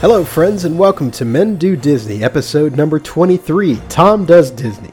[0.00, 4.92] Hello, friends, and welcome to Men Do Disney, episode number 23 Tom Does Disney.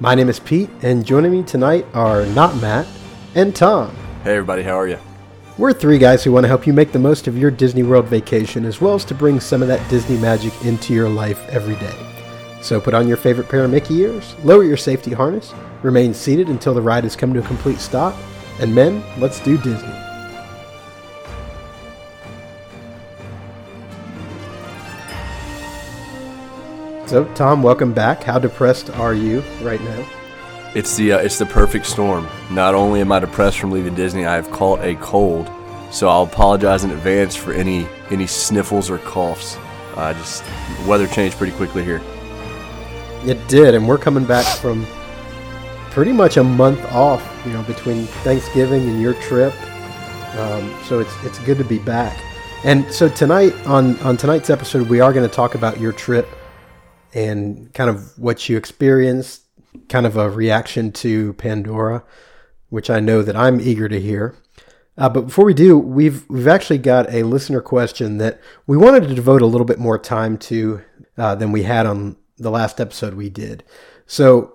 [0.00, 2.88] My name is Pete, and joining me tonight are not Matt
[3.36, 3.94] and Tom.
[4.24, 4.98] Hey, everybody, how are you?
[5.56, 8.06] We're three guys who want to help you make the most of your Disney World
[8.06, 11.76] vacation, as well as to bring some of that Disney magic into your life every
[11.76, 11.94] day.
[12.60, 15.54] So put on your favorite pair of Mickey ears, lower your safety harness,
[15.84, 18.16] remain seated until the ride has come to a complete stop,
[18.58, 20.09] and men, let's do Disney.
[27.10, 28.22] So, Tom, welcome back.
[28.22, 30.06] How depressed are you right now?
[30.76, 32.28] It's the uh, it's the perfect storm.
[32.52, 35.50] Not only am I depressed from leaving Disney, I have caught a cold,
[35.90, 39.56] so I'll apologize in advance for any any sniffles or coughs.
[39.96, 40.44] Uh, just
[40.86, 42.00] weather changed pretty quickly here.
[43.24, 44.86] It did, and we're coming back from
[45.90, 47.28] pretty much a month off.
[47.44, 49.52] You know, between Thanksgiving and your trip,
[50.36, 52.16] um, so it's it's good to be back.
[52.62, 56.28] And so tonight on on tonight's episode, we are going to talk about your trip
[57.12, 59.42] and kind of what you experienced,
[59.88, 62.04] kind of a reaction to Pandora,
[62.68, 64.36] which I know that I'm eager to hear.
[64.98, 69.08] Uh, but before we do, we've we've actually got a listener question that we wanted
[69.08, 70.82] to devote a little bit more time to
[71.16, 73.64] uh, than we had on the last episode we did.
[74.06, 74.52] So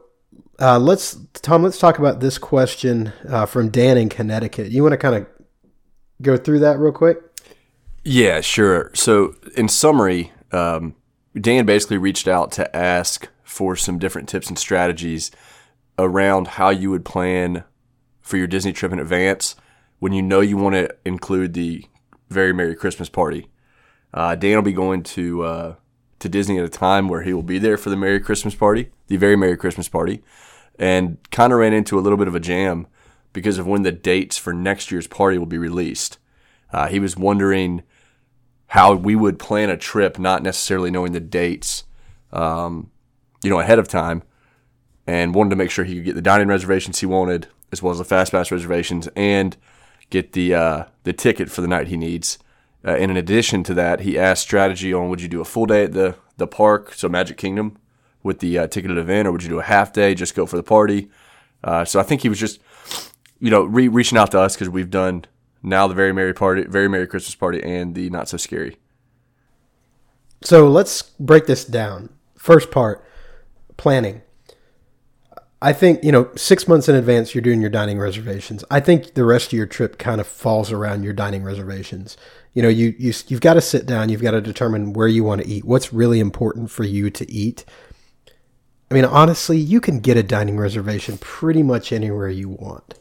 [0.59, 4.71] uh, let's Tom, let's talk about this question uh, from Dan in Connecticut.
[4.71, 5.27] You want to kind of
[6.21, 7.17] go through that real quick?
[8.03, 8.91] Yeah, sure.
[8.93, 10.95] So in summary, um,
[11.39, 15.31] Dan basically reached out to ask for some different tips and strategies
[15.97, 17.63] around how you would plan
[18.21, 19.55] for your Disney trip in advance
[19.99, 21.85] when you know you want to include the
[22.29, 23.47] very Merry Christmas party.
[24.13, 25.75] Uh, Dan will be going to uh,
[26.19, 28.89] to Disney at a time where he will be there for the Merry Christmas party,
[29.07, 30.23] the very Merry Christmas party,
[30.79, 32.87] and kind of ran into a little bit of a jam
[33.33, 36.17] because of when the dates for next year's party will be released.
[36.71, 37.83] Uh, he was wondering
[38.67, 41.83] how we would plan a trip, not necessarily knowing the dates,
[42.31, 42.91] um,
[43.43, 44.23] you know, ahead of time,
[45.07, 47.91] and wanted to make sure he could get the dining reservations he wanted, as well
[47.91, 49.57] as the fast pass reservations, and
[50.09, 52.39] get the uh, the ticket for the night he needs.
[52.83, 55.65] Uh, and in addition to that, he asked strategy on would you do a full
[55.65, 57.77] day at the the park, so Magic Kingdom,
[58.23, 60.57] with the uh, ticketed event, or would you do a half day, just go for
[60.57, 61.09] the party?
[61.63, 62.59] Uh, so I think he was just,
[63.39, 65.25] you know, re- reaching out to us because we've done
[65.65, 68.77] now the very merry party, very merry Christmas party, and the not so scary.
[70.43, 72.09] So let's break this down.
[72.37, 73.03] First part,
[73.77, 74.21] planning.
[75.61, 78.63] I think you know six months in advance you're doing your dining reservations.
[78.69, 82.17] I think the rest of your trip kind of falls around your dining reservations.
[82.53, 84.09] You know, you you you've got to sit down.
[84.09, 85.65] You've got to determine where you want to eat.
[85.65, 87.65] What's really important for you to eat.
[88.91, 92.93] I mean, honestly, you can get a dining reservation pretty much anywhere you want.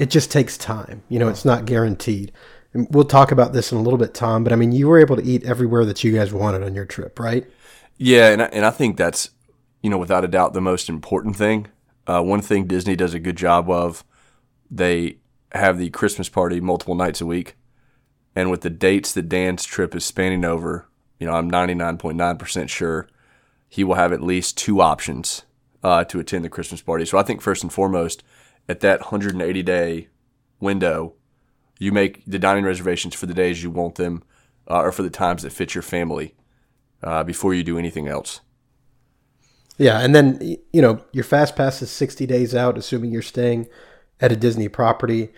[0.00, 1.02] It just takes time.
[1.10, 2.32] You know, it's not guaranteed.
[2.72, 4.42] And we'll talk about this in a little bit, Tom.
[4.42, 6.86] But I mean, you were able to eat everywhere that you guys wanted on your
[6.86, 7.46] trip, right?
[7.98, 9.28] Yeah, and I, and I think that's
[9.82, 11.66] you know without a doubt the most important thing.
[12.06, 14.02] Uh, one thing Disney does a good job of,
[14.70, 15.18] they
[15.52, 17.56] have the Christmas party multiple nights a week,
[18.34, 20.88] and with the dates that Dan's trip is spanning over,
[21.18, 23.06] you know, I'm 99.9% sure
[23.68, 25.42] he will have at least two options
[25.82, 27.04] uh, to attend the Christmas party.
[27.04, 28.24] So I think first and foremost,
[28.70, 30.08] at that 180 day
[30.60, 31.14] window,
[31.80, 34.22] you make the dining reservations for the days you want them
[34.70, 36.34] uh, or for the times that fit your family
[37.02, 38.40] uh, before you do anything else.
[39.76, 43.66] Yeah, and then you know your fast pass is 60 days out, assuming you're staying
[44.20, 45.32] at a Disney property.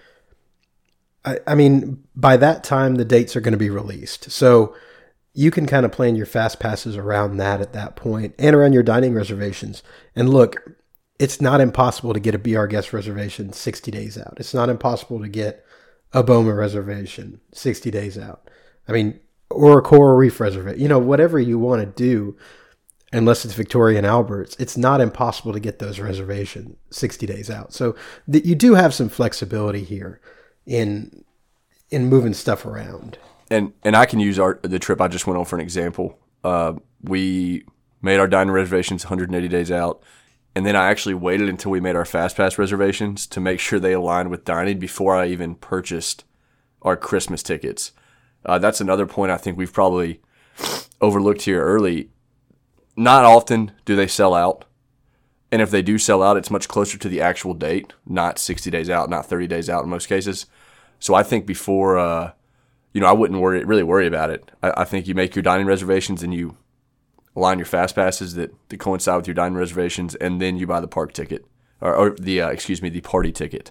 [1.25, 4.75] I, I mean, by that time the dates are going to be released, so
[5.33, 8.73] you can kind of plan your fast passes around that at that point, and around
[8.75, 9.83] your dining reservations.
[10.17, 10.61] And look,
[11.23, 14.35] it's not impossible to get a Our Guest reservation 60 days out.
[14.39, 15.65] It's not impossible to get
[16.13, 18.51] a Boma reservation 60 days out.
[18.89, 20.81] I mean, or a Coral Reef reservation.
[20.81, 22.37] You know, whatever you want to do,
[23.13, 27.73] unless it's Victoria and Albert's, it's not impossible to get those reservations 60 days out.
[27.73, 27.95] So
[28.27, 30.21] that you do have some flexibility here
[30.67, 31.25] in
[31.89, 33.17] in moving stuff around.
[33.49, 36.19] And and I can use our the trip I just went on for an example.
[36.43, 37.65] Uh, we
[38.01, 40.03] made our dining reservations 180 days out.
[40.55, 43.81] And then I actually waited until we made our fast pass reservations to make sure
[43.81, 46.25] they aligned with dining before I even purchased
[46.83, 47.93] our Christmas tickets.
[48.45, 50.21] Uh, that's another point I think we've probably
[51.01, 52.11] overlooked here early.
[52.97, 54.65] Not often do they sell out.
[55.51, 58.71] And if they do sell out, it's much closer to the actual date, not 60
[58.71, 60.47] days out, not 30 days out in most cases.
[60.99, 62.33] So I think before, uh,
[62.93, 64.51] you know, I wouldn't worry, really worry about it.
[64.63, 66.57] I, I think you make your dining reservations and you
[67.35, 70.81] align your fast passes that, that coincide with your dining reservations, and then you buy
[70.81, 71.45] the park ticket
[71.81, 73.71] or, or the uh, excuse me the party ticket.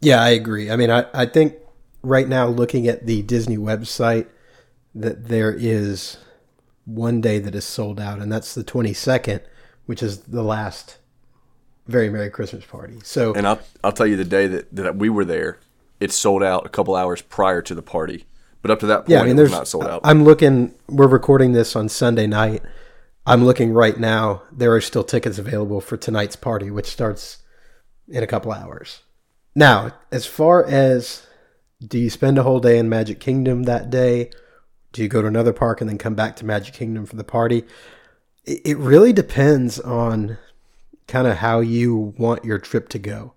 [0.00, 0.70] Yeah, I agree.
[0.70, 1.54] I mean, I, I think
[2.02, 4.26] right now looking at the Disney website,
[4.94, 6.18] that there is
[6.84, 9.40] one day that is sold out, and that's the 22nd,
[9.86, 10.98] which is the last
[11.86, 12.98] very Merry Christmas party.
[13.02, 15.58] So, And I'll I'll tell you the day that, that we were there,
[16.00, 18.26] it sold out a couple hours prior to the party.
[18.62, 20.00] But up to that point, yeah, I mean, there's not sold out.
[20.04, 20.74] I'm looking.
[20.88, 22.62] We're recording this on Sunday night.
[23.26, 24.42] I'm looking right now.
[24.52, 27.38] There are still tickets available for tonight's party, which starts
[28.08, 29.00] in a couple hours.
[29.54, 31.26] Now, as far as
[31.86, 34.30] do you spend a whole day in Magic Kingdom that day?
[34.92, 37.24] Do you go to another park and then come back to Magic Kingdom for the
[37.24, 37.64] party?
[38.44, 40.38] It, it really depends on
[41.08, 43.34] kind of how you want your trip to go.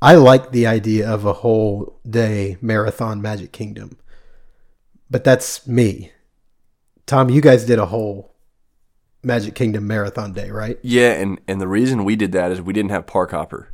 [0.00, 3.98] I like the idea of a whole day marathon Magic Kingdom,
[5.12, 6.10] but that's me.
[7.06, 8.34] Tom, you guys did a whole
[9.22, 10.78] Magic Kingdom marathon day, right?
[10.82, 13.70] Yeah, and, and the reason we did that is we didn't have Park Hopper.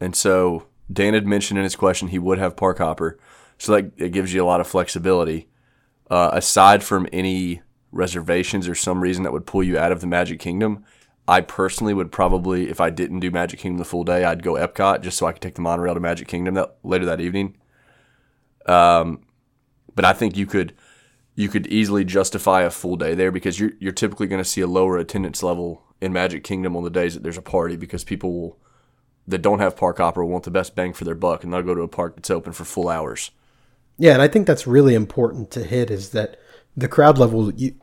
[0.00, 3.18] And so Dan had mentioned in his question he would have Park Hopper.
[3.58, 5.48] So that it gives you a lot of flexibility.
[6.10, 7.60] Uh, aside from any
[7.92, 10.84] reservations or some reason that would pull you out of the Magic Kingdom,
[11.26, 14.54] I personally would probably, if I didn't do Magic Kingdom the full day, I'd go
[14.54, 17.56] Epcot just so I could take the monorail to Magic Kingdom that, later that evening.
[18.64, 19.20] Um,
[19.98, 20.74] but I think you could
[21.34, 24.60] you could easily justify a full day there because you're you're typically going to see
[24.60, 28.04] a lower attendance level in Magic Kingdom on the days that there's a party because
[28.04, 28.58] people will,
[29.26, 31.74] that don't have park hopper want the best bang for their buck and they'll go
[31.74, 33.32] to a park that's open for full hours.
[33.98, 36.38] Yeah, and I think that's really important to hit is that
[36.76, 37.74] the crowd level, you,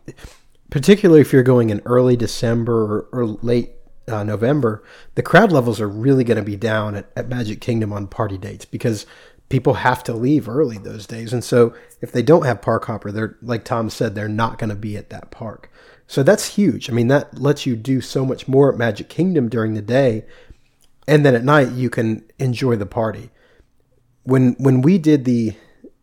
[0.70, 3.72] particularly if you're going in early December or, or late
[4.08, 4.86] uh, November,
[5.16, 8.38] the crowd levels are really going to be down at, at Magic Kingdom on party
[8.38, 9.06] dates because
[9.50, 11.32] people have to leave early those days.
[11.34, 14.70] And so if they don't have park hopper, they're like Tom said, they're not going
[14.70, 15.72] to be at that park.
[16.08, 16.90] So that's huge.
[16.90, 20.26] I mean, that lets you do so much more at Magic Kingdom during the day.
[21.08, 23.30] And then at night you can enjoy the party.
[24.24, 25.56] When when we did the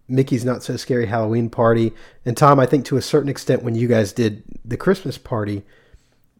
[0.08, 1.92] Mickey's Not So Scary Halloween party,
[2.24, 5.64] and Tom, I think to a certain extent when you guys did the Christmas party,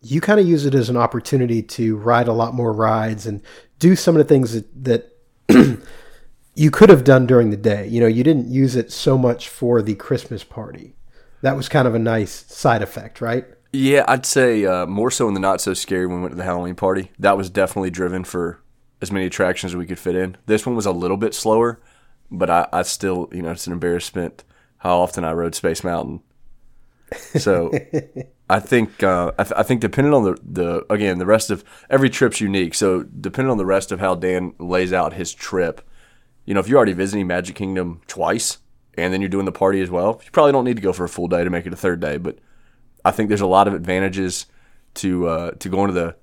[0.03, 3.41] you kind of use it as an opportunity to ride a lot more rides and
[3.79, 5.83] do some of the things that, that
[6.55, 7.87] you could have done during the day.
[7.87, 10.95] You know, you didn't use it so much for the Christmas party.
[11.41, 13.47] That was kind of a nice side effect, right?
[13.73, 16.37] Yeah, I'd say uh, more so in the not so scary when we went to
[16.37, 17.11] the Halloween party.
[17.19, 18.61] That was definitely driven for
[19.01, 20.37] as many attractions as we could fit in.
[20.47, 21.81] This one was a little bit slower,
[22.31, 24.45] but I, I still, you know, it's an embarrassment
[24.79, 26.21] how often I rode Space Mountain.
[27.39, 27.71] So
[28.51, 31.65] I think uh, I, th- I think depending on the, the again the rest of
[31.89, 32.75] every trip's unique.
[32.75, 35.81] So depending on the rest of how Dan lays out his trip,
[36.45, 38.59] you know, if you're already visiting Magic Kingdom twice
[38.95, 41.05] and then you're doing the party as well, you probably don't need to go for
[41.05, 42.19] a full day to make it a third day.
[42.19, 42.39] But
[43.05, 44.47] I think there's a lot of advantages
[44.95, 46.17] to uh, to going to the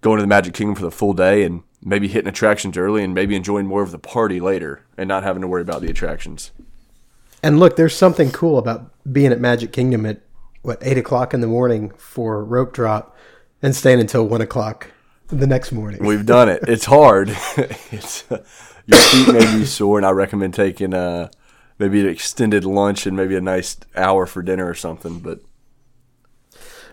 [0.00, 3.14] going to the Magic Kingdom for the full day and maybe hitting attractions early and
[3.14, 6.50] maybe enjoying more of the party later and not having to worry about the attractions.
[7.42, 10.20] And look, there's something cool about being at Magic Kingdom at
[10.62, 13.16] what eight o'clock in the morning for rope drop
[13.62, 14.90] and staying until one o'clock
[15.28, 16.04] the next morning.
[16.04, 16.62] We've done it.
[16.68, 17.30] It's hard.
[17.90, 18.44] it's uh,
[18.86, 21.28] your feet may be sore, and I recommend taking uh,
[21.78, 25.20] maybe an extended lunch and maybe a nice hour for dinner or something.
[25.20, 25.40] But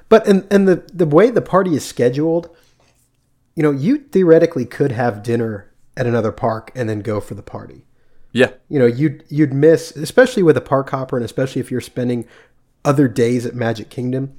[0.07, 2.56] But and and the the way the party is scheduled,
[3.56, 7.44] you know, you theoretically could have dinner at another park and then go for the
[7.44, 7.86] party.
[8.31, 11.81] yeah, You know, you'd you'd miss, especially with a park hopper, and especially if you're
[11.81, 12.25] spending
[12.85, 14.35] other days at Magic Kingdom.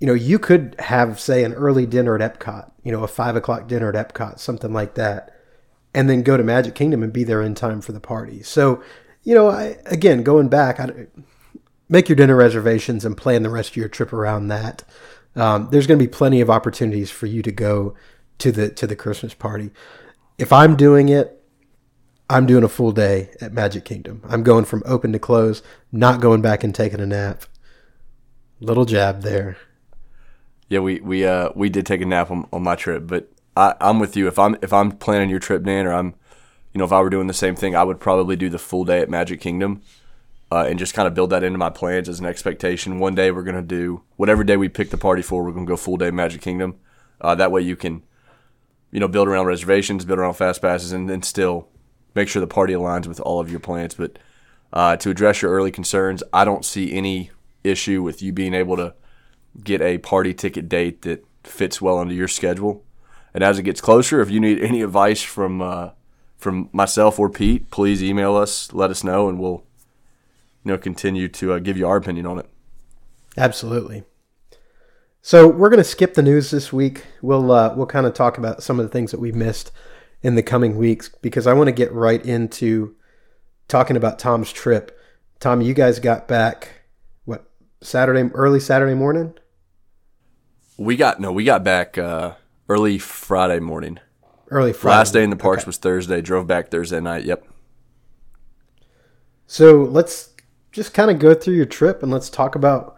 [0.00, 2.70] You know, you could have say an early dinner at Epcot.
[2.84, 5.34] You know, a five o'clock dinner at Epcot, something like that,
[5.94, 8.42] and then go to Magic Kingdom and be there in time for the party.
[8.42, 8.82] So,
[9.22, 11.06] you know, I, again, going back, I,
[11.88, 14.84] make your dinner reservations and plan the rest of your trip around that.
[15.34, 17.94] Um, there's going to be plenty of opportunities for you to go
[18.38, 19.70] to the to the Christmas party.
[20.36, 21.42] If I'm doing it,
[22.30, 24.22] I'm doing a full day at Magic Kingdom.
[24.28, 27.44] I'm going from open to close, not going back and taking a nap.
[28.60, 29.56] Little jab there.
[30.68, 33.74] yeah, we we uh we did take a nap on, on my trip, but I,
[33.80, 34.28] I'm with you.
[34.28, 36.14] If I'm if I'm planning your trip, Dan, or I'm,
[36.72, 38.84] you know, if I were doing the same thing, I would probably do the full
[38.84, 39.82] day at Magic Kingdom.
[40.50, 42.98] Uh, and just kind of build that into my plans as an expectation.
[42.98, 45.44] One day we're to do whatever day we pick the party for.
[45.44, 46.76] We're to go full day Magic Kingdom.
[47.20, 48.02] Uh, that way you can,
[48.90, 51.68] you know, build around reservations, build around fast passes, and then still
[52.14, 53.94] make sure the party aligns with all of your plans.
[53.94, 54.18] But
[54.72, 57.30] uh, to address your early concerns, I don't see any
[57.62, 58.94] issue with you being able to
[59.62, 62.86] get a party ticket date that fits well into your schedule.
[63.34, 65.90] And as it gets closer, if you need any advice from uh,
[66.36, 69.64] from myself or Pete, please email us, let us know, and we'll
[70.64, 72.48] you know continue to uh, give you our opinion on it.
[73.36, 74.04] Absolutely.
[75.20, 77.04] So we're going to skip the news this week.
[77.22, 79.72] We'll uh, we'll kind of talk about some of the things that we missed
[80.22, 82.96] in the coming weeks because I want to get right into
[83.68, 84.98] talking about Tom's trip.
[85.40, 86.82] Tom, you guys got back
[87.24, 87.48] what
[87.80, 89.34] Saturday, early Saturday morning.
[90.76, 92.34] We got no, we got back uh,
[92.68, 93.98] early Friday morning.
[94.50, 94.96] Early Friday.
[94.96, 96.20] Last day in the parks was Thursday.
[96.20, 97.24] Drove back Thursday night.
[97.24, 97.46] Yep.
[99.46, 100.34] So let's
[100.72, 102.96] just kind of go through your trip and let's talk about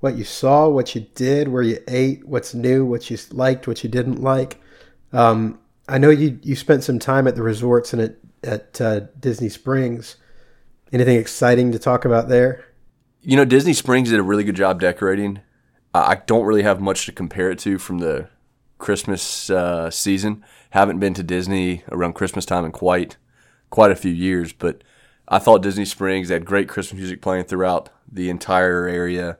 [0.00, 3.84] what you saw, what you did, where you ate, what's new, what you liked, what
[3.84, 4.60] you didn't like.
[5.12, 9.00] Um, I know you you spent some time at the resorts and at at uh,
[9.20, 10.16] Disney Springs.
[10.92, 12.64] Anything exciting to talk about there?
[13.20, 15.40] You know, Disney Springs did a really good job decorating.
[15.94, 18.28] I don't really have much to compare it to from the
[18.82, 20.44] Christmas uh, season.
[20.70, 23.16] Haven't been to Disney around Christmas time in quite
[23.70, 24.82] quite a few years, but
[25.28, 29.38] I thought Disney Springs had great Christmas music playing throughout the entire area.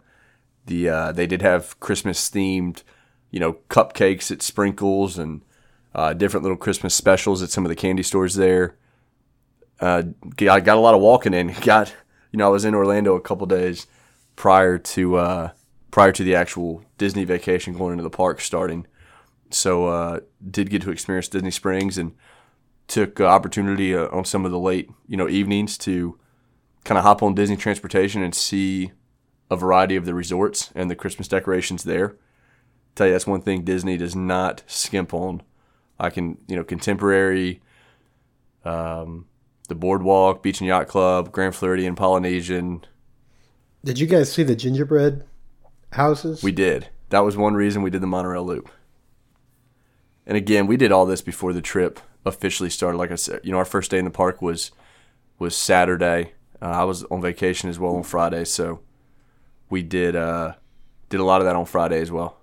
[0.66, 2.84] The uh, they did have Christmas themed,
[3.32, 5.42] you know, cupcakes at Sprinkles and
[5.92, 8.76] uh, different little Christmas specials at some of the candy stores there.
[9.80, 10.04] Uh,
[10.38, 11.52] I got a lot of walking in.
[11.62, 11.92] Got
[12.30, 13.88] you know I was in Orlando a couple days
[14.37, 15.50] prior to uh,
[15.90, 18.87] prior to the actual Disney vacation going into the park starting.
[19.54, 22.14] So uh, did get to experience Disney Springs and
[22.88, 26.18] took uh, opportunity uh, on some of the late you know evenings to
[26.85, 28.92] kind of hop on Disney transportation and see
[29.50, 32.16] a variety of the resorts and the Christmas decorations there.
[32.94, 35.42] Tell you that's one thing Disney does not skimp on.
[35.99, 37.62] I can you know contemporary,
[38.64, 39.26] um,
[39.68, 42.85] the Boardwalk, Beach and Yacht Club, Grand Floridian, Polynesian.
[43.85, 45.25] Did you guys see the gingerbread
[45.92, 46.42] houses?
[46.42, 46.88] We did.
[47.11, 48.71] That was one reason we did the monorail loop.
[50.26, 52.99] And again, we did all this before the trip officially started.
[52.99, 54.71] Like I said, you know, our first day in the park was
[55.38, 56.33] was Saturday.
[56.61, 58.81] Uh, I was on vacation as well on Friday, so
[59.69, 60.55] we did uh,
[61.09, 62.38] did a lot of that on Friday as well.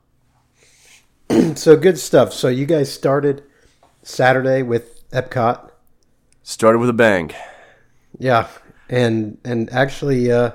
[1.55, 2.33] so good stuff.
[2.33, 3.43] So you guys started
[4.03, 5.71] Saturday with Epcot.
[6.43, 7.31] Started with a bang.
[8.17, 8.47] Yeah,
[8.89, 10.51] and and actually uh,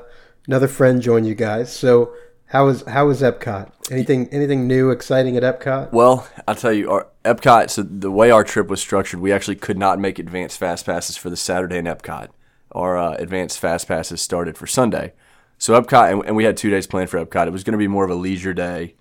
[0.47, 1.75] another friend joined you guys.
[1.75, 2.12] So
[2.54, 3.73] how was how was Epcot?
[3.90, 5.92] Anything anything new, exciting at Epcot?
[5.92, 7.68] Well, I'll tell you, our Epcot.
[7.68, 11.16] So the way our trip was structured, we actually could not make advanced fast passes
[11.16, 12.28] for the Saturday in Epcot.
[12.70, 15.14] Our uh, advanced fast passes started for Sunday.
[15.58, 17.49] So Epcot, and, and we had two days planned for Epcot.
[17.49, 18.94] It was going to be more of a leisure day,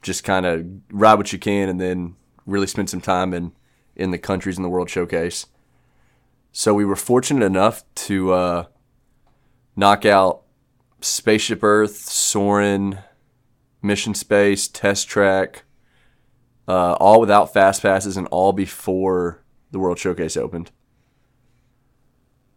[0.00, 3.52] just kind of ride what you can, and then really spend some time in
[3.94, 5.46] in the countries in the World Showcase.
[6.50, 8.64] So we were fortunate enough to uh,
[9.76, 10.45] knock out
[11.00, 12.98] Spaceship Earth, Soarin',
[13.82, 15.64] Mission Space, Test Track,
[16.68, 20.70] uh, all without fast passes and all before the World Showcase opened.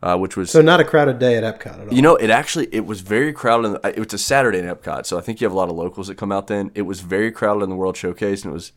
[0.02, 1.94] Uh, which was so not a crowded day at Epcot at all.
[1.94, 3.68] You know, it actually it was very crowded.
[3.68, 5.68] In the, it was a Saturday in Epcot, so I think you have a lot
[5.68, 6.48] of locals that come out.
[6.48, 8.72] Then it was very crowded in the World Showcase, and it was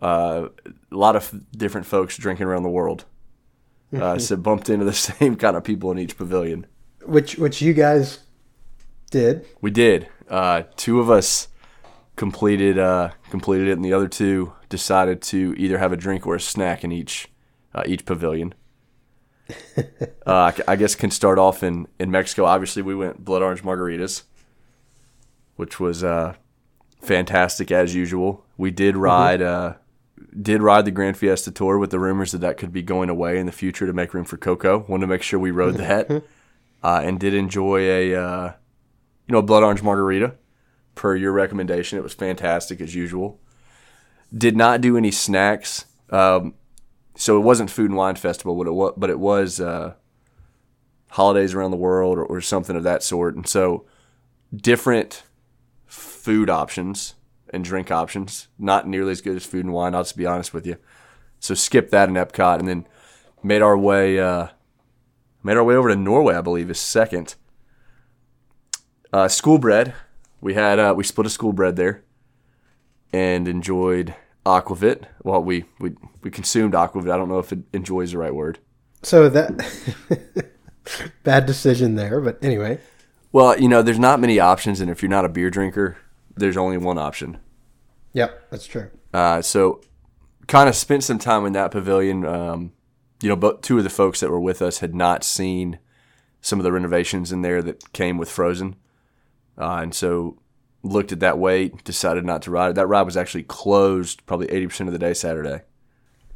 [0.00, 0.48] uh,
[0.92, 3.04] a lot of different folks drinking around the world.
[3.92, 6.66] Uh, so bumped into the same kind of people in each pavilion.
[7.04, 8.20] Which which you guys
[9.14, 9.46] did.
[9.60, 10.08] We did.
[10.28, 11.46] Uh, two of us
[12.16, 16.34] completed uh, completed it, and the other two decided to either have a drink or
[16.34, 17.28] a snack in each
[17.74, 18.54] uh, each pavilion.
[20.26, 22.44] uh, I guess can start off in, in Mexico.
[22.44, 24.22] Obviously, we went blood orange margaritas,
[25.56, 26.34] which was uh,
[27.00, 28.44] fantastic as usual.
[28.56, 29.74] We did ride mm-hmm.
[29.74, 33.10] uh, did ride the Grand Fiesta Tour with the rumors that that could be going
[33.10, 34.84] away in the future to make room for Coco.
[34.88, 36.10] Wanted to make sure we rode that,
[36.82, 38.52] uh, and did enjoy a uh,
[39.26, 40.34] you know, a blood orange margarita
[40.94, 41.98] per your recommendation.
[41.98, 43.40] It was fantastic as usual.
[44.36, 45.86] Did not do any snacks.
[46.10, 46.54] Um,
[47.16, 49.94] so it wasn't food and wine festival, but it was, but it was uh,
[51.08, 53.36] holidays around the world or, or something of that sort.
[53.36, 53.86] And so
[54.54, 55.22] different
[55.86, 57.14] food options
[57.50, 59.94] and drink options, not nearly as good as food and wine.
[59.94, 60.76] I'll just be honest with you.
[61.38, 62.86] So skip that in Epcot, and then
[63.42, 64.48] made our way uh,
[65.42, 66.34] made our way over to Norway.
[66.34, 67.36] I believe is second
[69.14, 69.94] uh, school bread.
[70.40, 72.02] We had uh, we split a school bread there,
[73.12, 75.04] and enjoyed aquavit.
[75.22, 75.92] Well, we we
[76.22, 77.10] we consumed aquavit.
[77.10, 78.58] I don't know if it enjoys the right word.
[79.02, 80.52] So that
[81.22, 82.80] bad decision there, but anyway.
[83.30, 85.96] Well, you know, there's not many options, and if you're not a beer drinker,
[86.36, 87.38] there's only one option.
[88.12, 88.90] Yep, that's true.
[89.12, 89.80] Uh, so,
[90.46, 92.24] kind of spent some time in that pavilion.
[92.24, 92.72] Um,
[93.22, 95.78] you know, but two of the folks that were with us had not seen
[96.40, 98.76] some of the renovations in there that came with Frozen.
[99.58, 100.38] Uh, and so
[100.82, 102.74] looked at that wait, decided not to ride it.
[102.74, 105.62] That ride was actually closed probably 80% of the day Saturday.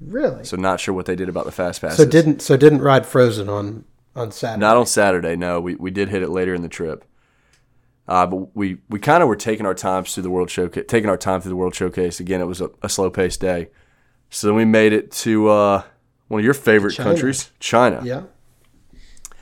[0.01, 0.45] Really?
[0.45, 1.97] So not sure what they did about the fast passes.
[1.97, 3.85] So didn't so didn't ride Frozen on
[4.15, 4.61] on Saturday.
[4.61, 5.35] Not on Saturday.
[5.37, 7.05] No, we we did hit it later in the trip.
[8.07, 11.11] Uh, but we, we kind of were taking our time through the World Showcase, taking
[11.11, 12.21] our time through the World Showcase.
[12.21, 13.69] Again, it was a, a slow paced day,
[14.31, 15.83] so then we made it to uh,
[16.29, 17.11] one of your favorite China.
[17.11, 18.01] countries, China.
[18.03, 18.23] Yeah.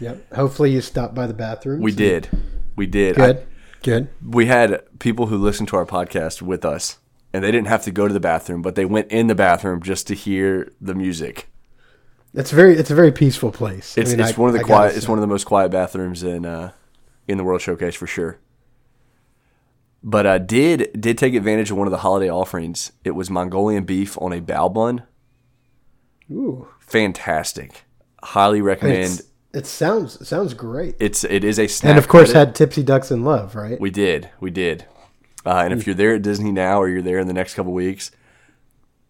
[0.01, 0.35] Yep.
[0.35, 1.81] Hopefully, you stopped by the bathroom.
[1.81, 2.29] We did.
[2.75, 3.15] We did.
[3.15, 3.37] Good.
[3.37, 3.43] I,
[3.87, 4.09] Good.
[4.21, 6.99] We had people who listened to our podcast with us,
[7.33, 9.81] and they didn't have to go to the bathroom, but they went in the bathroom
[9.81, 11.49] just to hear the music.
[12.35, 13.97] It's very it's a very peaceful place.
[13.97, 14.97] I It's mean, it's I- one of the I quiet.
[14.97, 16.73] It's one of the most quiet bathrooms in uh,
[17.29, 18.39] in the World Showcase for sure.
[20.03, 22.91] But I did did take advantage of one of the holiday offerings.
[23.05, 25.05] It was Mongolian beef on a bao bun.
[26.31, 26.69] Ooh.
[26.81, 27.85] Fantastic.
[28.23, 29.23] Highly recommend.
[29.53, 30.97] It sounds it sounds great.
[30.99, 31.91] It's it is a snack.
[31.91, 32.49] And of course credit.
[32.49, 33.81] had Tipsy Ducks in Love, right?
[33.81, 34.85] we did we did.
[35.45, 37.73] Uh, and if you're there at Disney now or you're there in the next couple
[37.73, 38.11] weeks,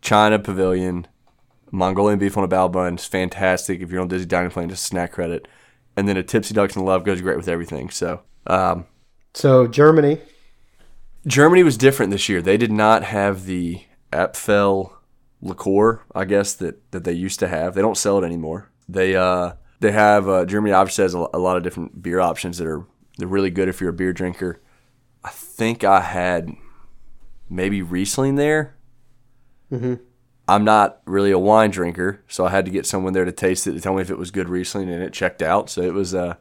[0.02, 1.06] China Pavilion,
[1.70, 3.80] Mongolian beef on a bao bun is fantastic.
[3.80, 5.48] If you're on Disney Dining Plan, just snack credit.
[5.96, 7.88] And then a Tipsy Ducks in Love goes great with everything.
[7.88, 8.84] So um,
[9.32, 10.20] So Germany.
[11.26, 12.42] Germany was different this year.
[12.42, 14.92] They did not have the Apfel
[15.40, 17.74] liqueur, I guess that, that they used to have.
[17.74, 18.70] They don't sell it anymore.
[18.88, 22.58] They uh, they have uh, Germany obviously has a, a lot of different beer options
[22.58, 22.84] that are
[23.18, 24.60] they're really good if you're a beer drinker.
[25.24, 26.50] I think I had
[27.48, 28.76] maybe Riesling there.
[29.72, 29.94] Mm-hmm.
[30.48, 33.66] I'm not really a wine drinker, so I had to get someone there to taste
[33.66, 35.68] it to tell me if it was good Riesling, and it checked out.
[35.68, 36.36] So it was uh,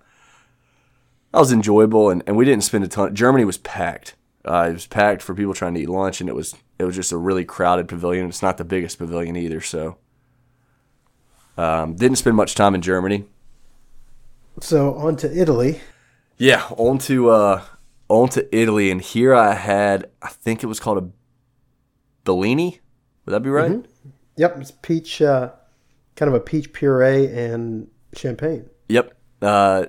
[1.32, 3.16] that was enjoyable, and, and we didn't spend a ton.
[3.16, 4.16] Germany was packed.
[4.48, 6.96] Uh, it was packed for people trying to eat lunch, and it was it was
[6.96, 8.28] just a really crowded pavilion.
[8.28, 9.98] It's not the biggest pavilion either, so
[11.58, 13.26] um, didn't spend much time in Germany.
[14.62, 15.82] So on to Italy.
[16.38, 17.64] Yeah, on to uh,
[18.08, 21.10] on to Italy, and here I had I think it was called a
[22.24, 22.82] Bellini.
[23.26, 23.86] Would that be right?
[24.38, 25.52] Yep, it's peach uh,
[26.16, 28.70] kind of a peach puree and champagne.
[28.90, 29.18] Yep.
[29.42, 29.86] Uh,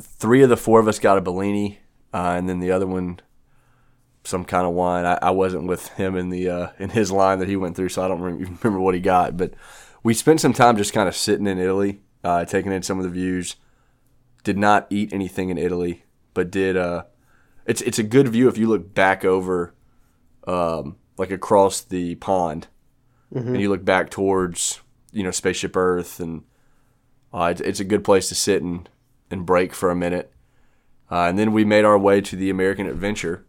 [0.00, 1.80] three of the four of us got a Bellini,
[2.12, 3.20] uh, and then the other one,
[4.24, 5.04] some kind of wine.
[5.04, 7.90] I, I wasn't with him in the uh, in his line that he went through,
[7.90, 9.36] so I don't rem- remember what he got.
[9.36, 9.54] But
[10.04, 13.04] we spent some time just kind of sitting in Italy, uh, taking in some of
[13.04, 13.56] the views.
[14.44, 16.76] Did not eat anything in Italy, but did.
[16.76, 17.04] Uh,
[17.66, 19.74] it's it's a good view if you look back over,
[20.46, 22.68] um, like across the pond,
[23.48, 26.44] and you look back towards you know spaceship Earth and
[27.34, 28.88] uh, it's, it's a good place to sit and,
[29.30, 30.30] and break for a minute.
[31.10, 33.44] Uh, and then we made our way to the American Adventure.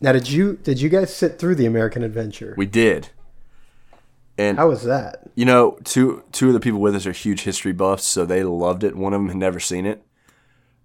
[0.00, 2.54] Now, did you did you guys sit through the American Adventure?
[2.58, 3.08] We did.
[4.38, 5.30] And How was that?
[5.34, 8.44] you know, two two of the people with us are huge history buffs, so they
[8.44, 8.94] loved it.
[8.96, 10.02] One of them had never seen it.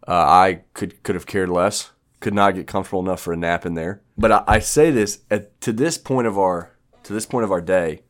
[0.08, 1.92] Uh, I could could have cared less.
[2.22, 4.02] Could not get comfortable enough for a nap in there.
[4.18, 6.72] But I, I say this at, to this point of our
[7.04, 8.04] to this point of our day,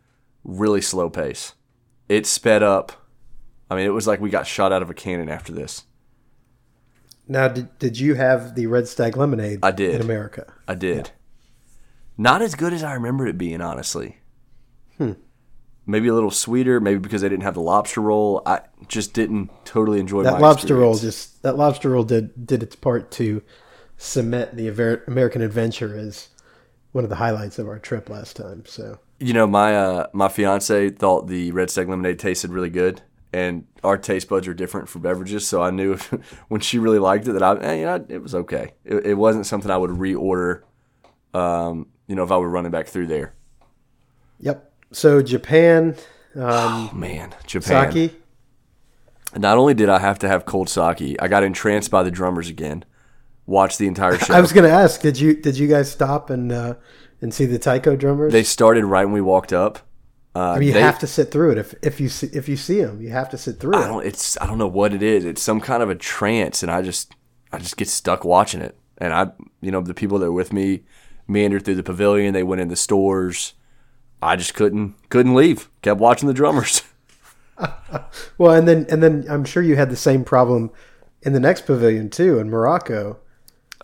[0.43, 1.53] really slow pace.
[2.09, 2.91] It sped up.
[3.69, 5.83] I mean, it was like we got shot out of a cannon after this.
[7.27, 9.59] Now, did, did you have the Red Stag lemonade?
[9.63, 9.95] I did.
[9.95, 10.51] in America.
[10.67, 11.11] I did.
[12.17, 14.17] Not as good as I remember it being, honestly.
[14.97, 15.13] Hmm.
[15.91, 18.41] Maybe a little sweeter, maybe because they didn't have the lobster roll.
[18.45, 22.75] I just didn't totally enjoy That lobster roll just that lobster roll did did its
[22.75, 23.41] part to
[23.97, 26.29] cement the Aver- American Adventure as
[26.93, 28.63] one of the highlights of our trip last time.
[28.65, 33.01] So You know, my uh, my fiance thought the red stag lemonade tasted really good,
[33.33, 35.45] and our taste buds are different for beverages.
[35.45, 35.97] So I knew
[36.47, 38.73] when she really liked it that I, eh, you know, it was okay.
[38.85, 40.61] It, it wasn't something I would reorder.
[41.33, 43.33] Um, you know, if I were running back through there.
[44.39, 44.70] yep.
[44.91, 45.95] So Japan,
[46.35, 47.91] um, Oh man, Japan.
[47.91, 48.13] sake.
[49.37, 52.49] Not only did I have to have cold sake, I got entranced by the drummers
[52.49, 52.83] again.
[53.45, 54.33] Watched the entire show.
[54.33, 56.75] I was going to ask, did you did you guys stop and uh,
[57.21, 58.33] and see the taiko drummers?
[58.33, 59.79] they started right when we walked up.
[60.35, 62.47] Uh, I mean, you they- have to sit through it if if you see, if
[62.49, 63.87] you see them, you have to sit through I it.
[63.87, 64.05] don't.
[64.05, 64.39] It's.
[64.41, 65.25] I don't know what it is.
[65.25, 67.13] It's some kind of a trance, and I just.
[67.53, 69.31] I just get stuck watching it, and I.
[69.61, 70.83] You know, the people that were with me
[71.27, 72.33] meandered through the pavilion.
[72.33, 73.53] They went in the stores.
[74.21, 75.69] I just couldn't couldn't leave.
[75.81, 76.83] Kept watching the drummers.
[78.39, 80.71] Well, and then and then I'm sure you had the same problem
[81.21, 83.19] in the next pavilion too in Morocco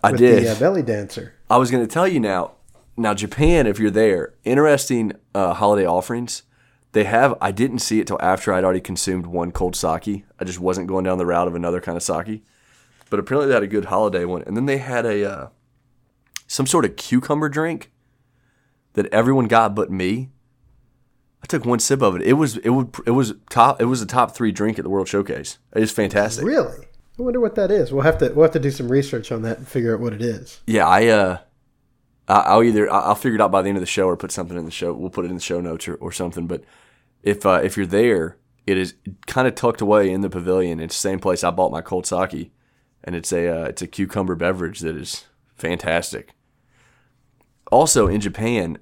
[0.02, 0.44] I with did.
[0.44, 1.34] the uh, belly dancer.
[1.48, 2.52] I was going to tell you now.
[2.96, 6.42] Now Japan, if you're there, interesting uh, holiday offerings.
[6.92, 7.36] They have.
[7.40, 10.24] I didn't see it till after I'd already consumed one cold sake.
[10.40, 12.42] I just wasn't going down the route of another kind of sake.
[13.10, 15.48] But apparently they had a good holiday one, and then they had a uh,
[16.46, 17.92] some sort of cucumber drink
[18.98, 20.30] that everyone got but me.
[21.40, 22.22] I took one sip of it.
[22.22, 23.80] It was it would it was top.
[23.80, 25.58] It was a top three drink at the World Showcase.
[25.72, 26.44] It is fantastic.
[26.44, 26.86] Really?
[27.18, 27.92] I wonder what that is.
[27.92, 30.12] We'll have to we'll have to do some research on that and figure out what
[30.12, 30.60] it is.
[30.66, 31.38] Yeah, I uh,
[32.26, 34.32] I- I'll either I'll figure it out by the end of the show or put
[34.32, 34.92] something in the show.
[34.92, 36.48] We'll put it in the show notes or, or something.
[36.48, 36.64] But
[37.22, 38.94] if uh, if you're there, it is
[39.28, 40.80] kind of tucked away in the pavilion.
[40.80, 42.50] It's the same place I bought my cold sake,
[43.04, 46.30] and it's a uh, it's a cucumber beverage that is fantastic.
[47.70, 48.78] Also in Japan,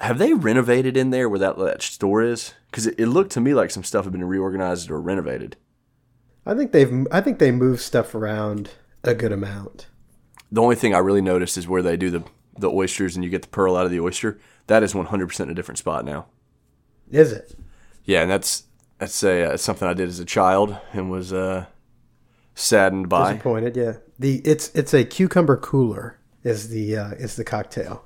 [0.00, 2.54] have they renovated in there where that, that store is?
[2.70, 5.56] Because it, it looked to me like some stuff had been reorganized or renovated.
[6.46, 8.70] I think they've I think they move stuff around
[9.04, 9.86] a good amount.
[10.50, 12.24] the only thing I really noticed is where they do the
[12.58, 14.38] the oysters and you get the pearl out of the oyster.
[14.66, 16.26] That is 100% a different spot now.
[17.10, 17.54] Is it?
[18.04, 18.64] Yeah, and that's
[18.98, 21.66] that's a uh, something I did as a child and was uh,
[22.54, 23.32] saddened by.
[23.32, 23.76] Disappointed.
[23.76, 23.94] Yeah.
[24.18, 28.04] The it's it's a cucumber cooler is the uh, is the cocktail.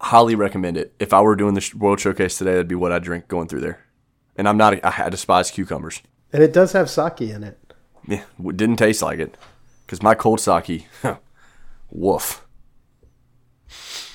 [0.00, 0.94] Highly recommend it.
[0.98, 3.60] If I were doing the World Showcase today, that'd be what I'd drink going through
[3.60, 3.84] there.
[4.36, 4.74] And I'm not.
[4.74, 6.02] A, I despise cucumbers.
[6.32, 7.58] And it does have sake in it.
[8.06, 9.36] Yeah, it didn't taste like it
[9.84, 10.86] because my cold sake,
[11.90, 12.46] woof.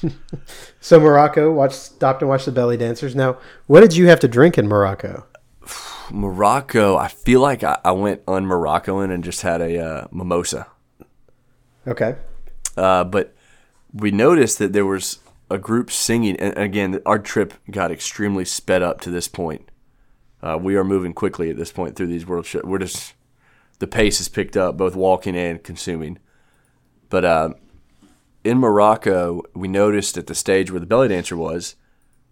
[0.85, 3.15] So Morocco, watch stopped and watched the belly dancers.
[3.15, 5.25] Now, what did you have to drink in Morocco?
[6.11, 10.67] Morocco, I feel like I, I went on Moroccoan and just had a uh, mimosa.
[11.87, 12.17] Okay.
[12.77, 13.33] Uh, but
[13.93, 15.17] we noticed that there was
[15.55, 19.71] a group singing, and again, our trip got extremely sped up to this point.
[20.43, 22.63] Uh, we are moving quickly at this point through these world shows.
[22.63, 23.13] We're just
[23.79, 26.19] the pace has picked up, both walking and consuming.
[27.09, 27.49] But uh,
[28.43, 31.75] in Morocco, we noticed at the stage where the belly dancer was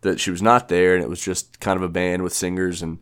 [0.02, 2.82] that she was not there, and it was just kind of a band with singers.
[2.82, 3.00] And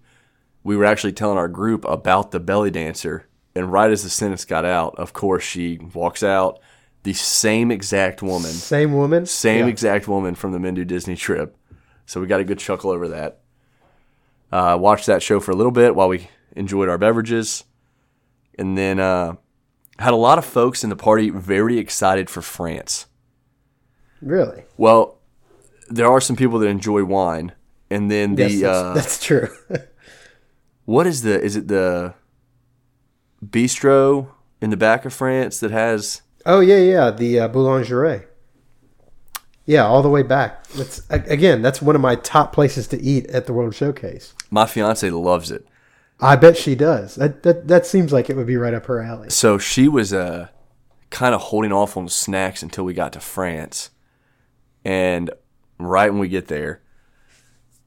[0.64, 3.28] we were actually telling our group about the belly dancer.
[3.56, 6.60] And right as the sentence got out, of course, she walks out.
[7.04, 9.26] The same exact woman, Same woman.
[9.26, 9.72] same Yeah.
[9.72, 11.58] exact woman from the Men Do Disney trip.
[12.06, 13.40] So we got a good chuckle over that.
[14.52, 17.64] Uh, watched that show for a little bit while we enjoyed our beverages.
[18.60, 19.36] And then uh,
[19.98, 23.08] had a lot of folks in the party very excited for France.
[24.22, 24.64] Really?
[24.78, 25.18] Well,
[25.90, 27.54] there are some people that enjoy wine.
[27.90, 29.50] And then the Yes, that's, uh, that's true.
[30.86, 32.14] what is the is it the
[33.46, 34.30] bistro
[34.62, 37.12] in the back of France that has oh yeah, yeah.
[37.12, 38.26] The uh, boulangerie.
[39.66, 40.68] Yeah, all the way back.
[40.70, 41.62] That's again.
[41.62, 44.34] That's one of my top places to eat at the World Showcase.
[44.50, 45.68] my fiance loves it.
[46.20, 47.16] I bet she does.
[47.16, 49.30] That that, that seems like it would be right up her alley.
[49.30, 50.50] So she was uh,
[51.10, 53.92] kind of holding off on snacks until we got to France.
[54.84, 55.32] And
[55.78, 56.82] right when we get there,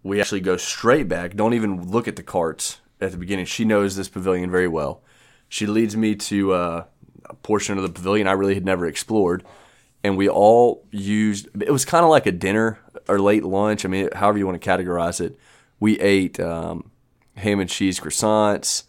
[0.03, 1.35] we actually go straight back.
[1.35, 3.47] Don't even look at the carts at the beginning.
[3.47, 5.03] She knows this pavilion very well.
[5.49, 6.85] She leads me to uh,
[7.43, 9.45] portion of the pavilion I really had never explored.
[10.03, 13.85] And we all used, it was kind of like a dinner or late lunch.
[13.85, 15.39] I mean, however you want to categorize it.
[15.81, 16.91] We ate um,
[17.37, 18.85] ham and cheese croissants.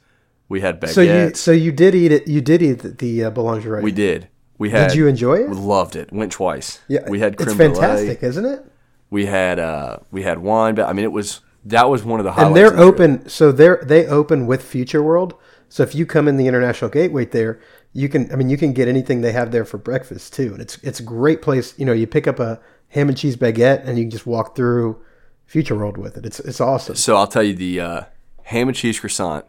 [0.50, 0.94] We had baguettes.
[0.94, 2.28] So you so you did eat it.
[2.28, 3.82] You did eat the, the uh, boulangerie.
[3.82, 4.28] We did.
[4.58, 4.90] We had.
[4.90, 5.50] Did you enjoy it?
[5.50, 6.12] We loved it.
[6.14, 6.80] Went twice.
[6.88, 7.74] Yeah, We had It's creme brulee.
[7.76, 8.66] fantastic, isn't it?
[9.10, 12.24] We had uh we had wine, but I mean it was that was one of
[12.26, 12.48] the highlights.
[12.48, 12.94] And they're of the trip.
[13.20, 13.30] open.
[13.30, 15.34] So they're they open with Future World.
[15.68, 17.60] So if you come in the International Gateway there,
[17.96, 18.30] you can.
[18.32, 20.52] I mean, you can get anything they have there for breakfast too.
[20.52, 21.74] And it's it's a great place.
[21.80, 24.54] You know, you pick up a ham and cheese baguette, and you can just walk
[24.56, 25.02] through
[25.46, 26.26] Future World with it.
[26.26, 26.96] It's it's awesome.
[26.96, 28.02] So I'll tell you the uh,
[28.44, 29.46] ham and cheese croissant.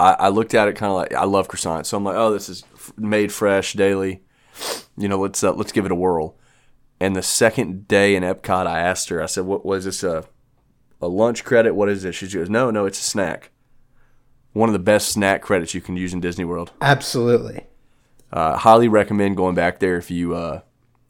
[0.00, 2.32] I, I looked at it kind of like I love croissants, so I'm like, oh,
[2.32, 4.24] this is f- made fresh daily.
[4.96, 6.36] You know, let's uh, let's give it a whirl.
[6.98, 9.22] And the second day in Epcot, I asked her.
[9.22, 10.24] I said, "What was this a
[11.00, 11.74] a lunch credit?
[11.74, 13.50] What is this?" She goes, "No, no, it's a snack.
[14.54, 17.66] One of the best snack credits you can use in Disney World." Absolutely.
[18.32, 20.60] Uh, highly recommend going back there if you, uh,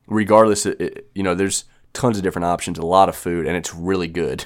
[0.09, 3.57] regardless, it, it- you know, there's tons of different options, a lot of food, and
[3.57, 4.45] it's really good.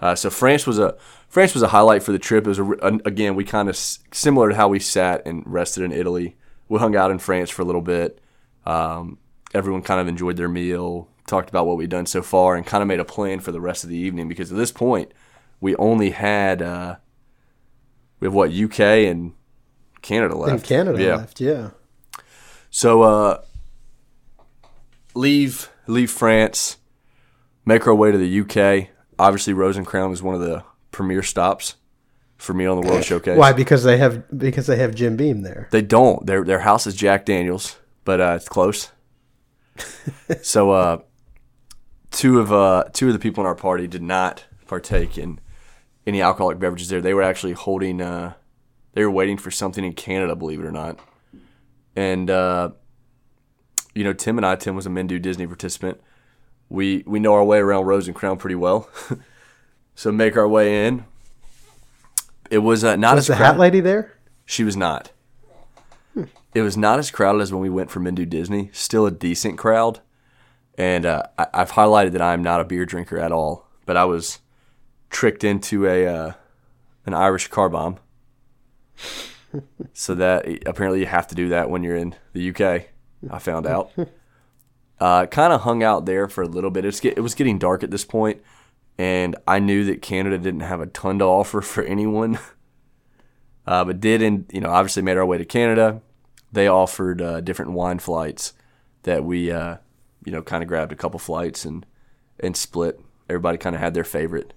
[0.00, 0.96] Uh, so France was a
[1.28, 2.46] France was a highlight for the trip.
[2.46, 2.70] It was a,
[3.04, 6.36] again we kind of s- similar to how we sat and rested in Italy.
[6.68, 8.18] We hung out in France for a little bit.
[8.64, 9.18] Um,
[9.52, 12.80] everyone kind of enjoyed their meal, talked about what we'd done so far, and kind
[12.82, 14.26] of made a plan for the rest of the evening.
[14.28, 15.12] Because at this point,
[15.60, 16.96] we only had uh,
[18.20, 19.32] we have what UK and
[20.02, 20.52] Canada left.
[20.52, 21.16] In Canada yeah.
[21.16, 21.70] left, yeah.
[22.70, 23.42] So uh,
[25.14, 26.76] leave leave France,
[27.64, 28.88] make our way to the UK.
[29.18, 31.76] Obviously, Rose and Crown is one of the premier stops
[32.36, 33.36] for me on the World Showcase.
[33.36, 33.52] Why?
[33.52, 35.68] Because they have because they have Jim Beam there.
[35.70, 36.24] They don't.
[36.26, 38.92] Their their house is Jack Daniels, but uh, it's close.
[40.42, 40.98] so uh,
[42.10, 45.40] two of uh, two of the people in our party did not partake in
[46.10, 47.00] any alcoholic beverages there.
[47.00, 48.00] They were actually holding.
[48.02, 48.34] Uh,
[48.92, 50.98] they were waiting for something in Canada, believe it or not.
[51.94, 52.70] And uh,
[53.94, 54.56] you know, Tim and I.
[54.56, 56.00] Tim was a Men Do Disney participant.
[56.68, 58.88] We we know our way around Rose and Crown pretty well.
[59.94, 61.04] so make our way in.
[62.50, 63.52] It was uh, not Was as the crowded.
[63.52, 64.18] hat lady there?
[64.44, 65.12] She was not.
[66.52, 68.70] It was not as crowded as when we went for Men Do Disney.
[68.72, 70.00] Still a decent crowd,
[70.76, 73.68] and uh, I, I've highlighted that I'm not a beer drinker at all.
[73.86, 74.40] But I was
[75.10, 76.32] tricked into a uh,
[77.06, 77.98] an Irish car bomb.
[79.92, 82.86] so that apparently you have to do that when you're in the UK.
[83.30, 83.90] I found out.
[85.00, 86.84] Uh, kind of hung out there for a little bit.
[86.84, 88.42] It's get, it was getting dark at this point,
[88.98, 92.38] and I knew that Canada didn't have a ton to offer for anyone.
[93.66, 96.00] Uh, but did and you know obviously made our way to Canada.
[96.50, 98.52] they offered uh, different wine flights
[99.04, 99.76] that we, uh,
[100.24, 101.86] you know, kind of grabbed a couple flights and
[102.40, 102.98] and split.
[103.28, 104.54] Everybody kind of had their favorite.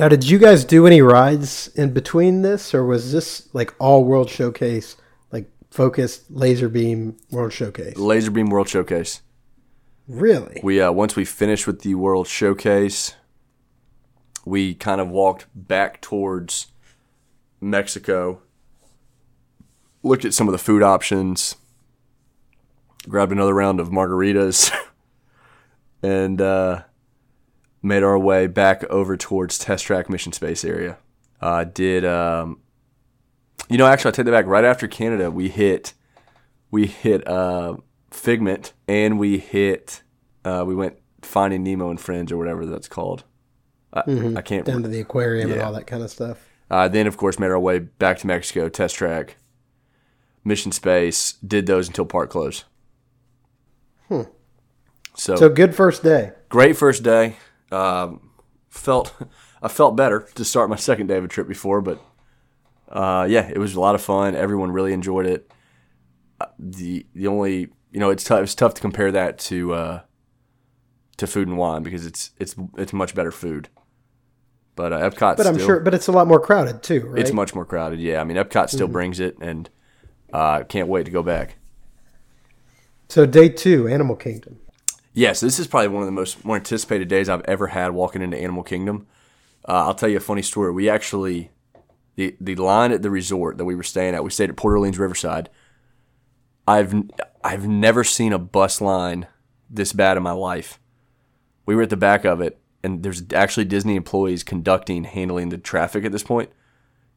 [0.00, 4.02] Now, did you guys do any rides in between this, or was this like all
[4.02, 4.96] World Showcase,
[5.30, 7.98] like focused laser beam World Showcase?
[7.98, 9.20] Laser Beam World Showcase.
[10.08, 10.58] Really?
[10.64, 13.14] We uh, once we finished with the World Showcase,
[14.46, 16.68] we kind of walked back towards
[17.60, 18.40] Mexico,
[20.02, 21.56] looked at some of the food options,
[23.06, 24.72] grabbed another round of margaritas,
[26.02, 26.84] and uh,
[27.82, 30.98] made our way back over towards Test Track Mission Space area.
[31.40, 32.60] Uh, did um,
[33.68, 33.86] you know?
[33.86, 34.46] Actually, I take that back.
[34.46, 35.94] Right after Canada, we hit
[36.70, 37.76] we hit uh,
[38.10, 40.02] Figment and we hit
[40.44, 43.24] uh, we went Finding Nemo and Friends or whatever that's called.
[43.92, 44.02] I,
[44.36, 44.64] I can't.
[44.64, 46.46] Down to the aquarium and all that kind of stuff.
[46.70, 49.36] Uh, then, of course, made our way back to Mexico, test track,
[50.44, 51.32] mission space.
[51.32, 52.64] Did those until park close.
[54.08, 56.32] So, So good first day.
[56.48, 57.36] great first day.
[57.70, 58.30] Um,
[58.68, 59.14] felt
[59.62, 62.00] I felt better to start my second day of a trip before, but
[62.88, 64.34] uh, yeah, it was a lot of fun.
[64.34, 65.50] Everyone really enjoyed it.
[66.40, 70.00] Uh, the the only you know it's tough it's tough to compare that to uh,
[71.18, 73.68] to food and wine because it's it's it's much better food.
[74.76, 77.20] But uh, Epcot, But I'm still, sure, but it's a lot more crowded too, right?
[77.20, 78.00] it's much more crowded.
[78.00, 79.68] Yeah, I mean Epcot still brings it, and
[80.32, 81.56] uh, can't wait to go back.
[83.08, 84.58] so day two, Animal Kingdom.
[85.12, 88.22] Yes, this is probably one of the most more anticipated days I've ever had walking
[88.22, 89.06] into Animal Kingdom.
[89.68, 90.72] Uh, I'll tell you a funny story.
[90.72, 91.50] We actually
[92.16, 94.24] the the line at the resort that we were staying at.
[94.24, 95.50] We stayed at Port Orleans Riverside.
[96.66, 96.94] I've
[97.42, 99.26] I've never seen a bus line
[99.68, 100.78] this bad in my life.
[101.66, 105.58] We were at the back of it, and there's actually Disney employees conducting, handling the
[105.58, 106.50] traffic at this point.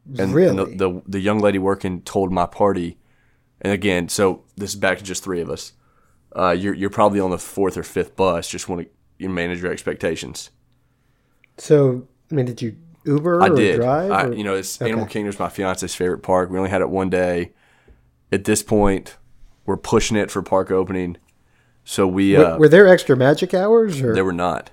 [0.06, 0.74] And, and Really?
[0.76, 2.98] the, the the young lady working told my party,
[3.60, 5.72] and again, so this is back to just three of us.
[6.34, 8.48] Uh, you're you're probably on the fourth or fifth bus.
[8.48, 10.50] Just want to you manage your expectations.
[11.58, 13.76] So, I mean, did you Uber I or did.
[13.76, 14.10] drive?
[14.10, 14.90] I, you know, it's Okay.
[14.90, 16.50] Animal Kingdom's my fiance's favorite park.
[16.50, 17.52] We only had it one day.
[18.32, 19.16] At this point,
[19.66, 21.16] we're pushing it for park opening.
[21.84, 24.00] So we Were- uh, were there extra magic hours?
[24.02, 24.70] Or there were not.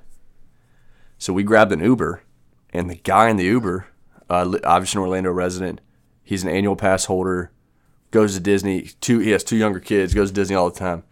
[1.19, 2.23] So we grabbed an Uber,
[2.73, 3.85] and the guy in the Uber,
[4.29, 5.81] uh, obviously an Orlando resident,
[6.23, 7.51] he's an annual pass holder,
[8.09, 8.89] goes to Disney.
[9.01, 11.03] Two, he has two younger kids, goes to Disney all the time,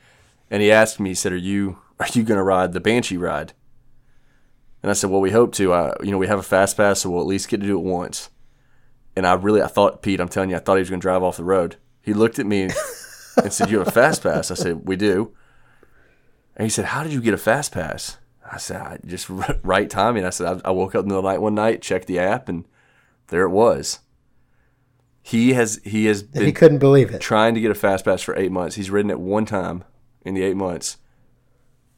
[0.50, 3.18] and he asked me, he said, "Are you are you going to ride the Banshee
[3.18, 3.54] ride?"
[4.82, 5.74] And I said, "Well, we hope to.
[5.74, 7.78] Uh, you know, we have a fast pass, so we'll at least get to do
[7.78, 8.30] it once."
[9.16, 11.06] And I really, I thought, Pete, I'm telling you, I thought he was going to
[11.06, 11.76] drive off the road.
[12.02, 12.64] He looked at me
[13.38, 15.34] and said, "You have a fast pass?" I said, "We do."
[16.56, 18.18] And he said, "How did you get a fast pass?"
[18.52, 19.30] I said, I "Just
[19.64, 21.56] right timing." I said, I, "I woke up in the middle of the night one
[21.56, 22.66] night, checked the app, and
[23.28, 24.00] there it was."
[25.22, 27.22] He has he has been he couldn't believe it.
[27.22, 28.76] trying to get a fast pass for eight months.
[28.78, 29.84] He's ridden it one time
[30.24, 30.98] in the eight months,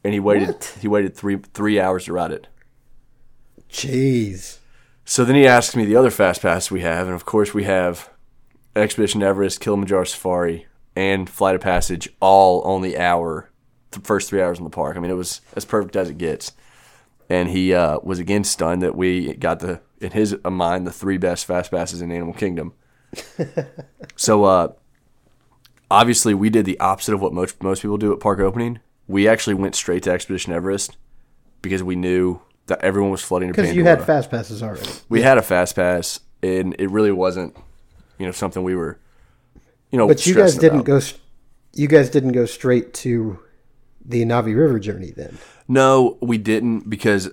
[0.04, 0.76] and he waited What?
[0.80, 2.48] he waited three three hours to ride it.
[3.70, 4.58] Jeez.
[5.04, 7.64] So then he asked me the other fast pass we have, and of course we
[7.64, 8.10] have
[8.76, 13.50] Expedition Everest, Kilimanjaro Safari, and Flight of Passage all on the hour,
[13.90, 14.96] the first three hours in the park.
[14.96, 16.52] I mean, it was as perfect as it gets.
[17.28, 21.16] And he uh, was again stunned that we got the, in his mind, the three
[21.16, 22.74] best fast passes in Animal Kingdom.
[24.16, 24.72] so uh,
[25.92, 28.80] obviously, we did the opposite of what most most people do at park opening.
[29.06, 30.96] We actually went straight to Expedition Everest
[31.60, 34.88] because we knew that everyone was flooding to Because you had fast passes already.
[35.08, 37.56] we had a fast pass, and it really wasn't,
[38.18, 38.98] you know, something we were,
[39.90, 41.00] you know, But you guys didn't about.
[41.00, 41.00] go.
[41.74, 43.38] You guys didn't go straight to
[44.04, 45.38] the Na'vi River journey then.
[45.68, 47.30] No, we didn't because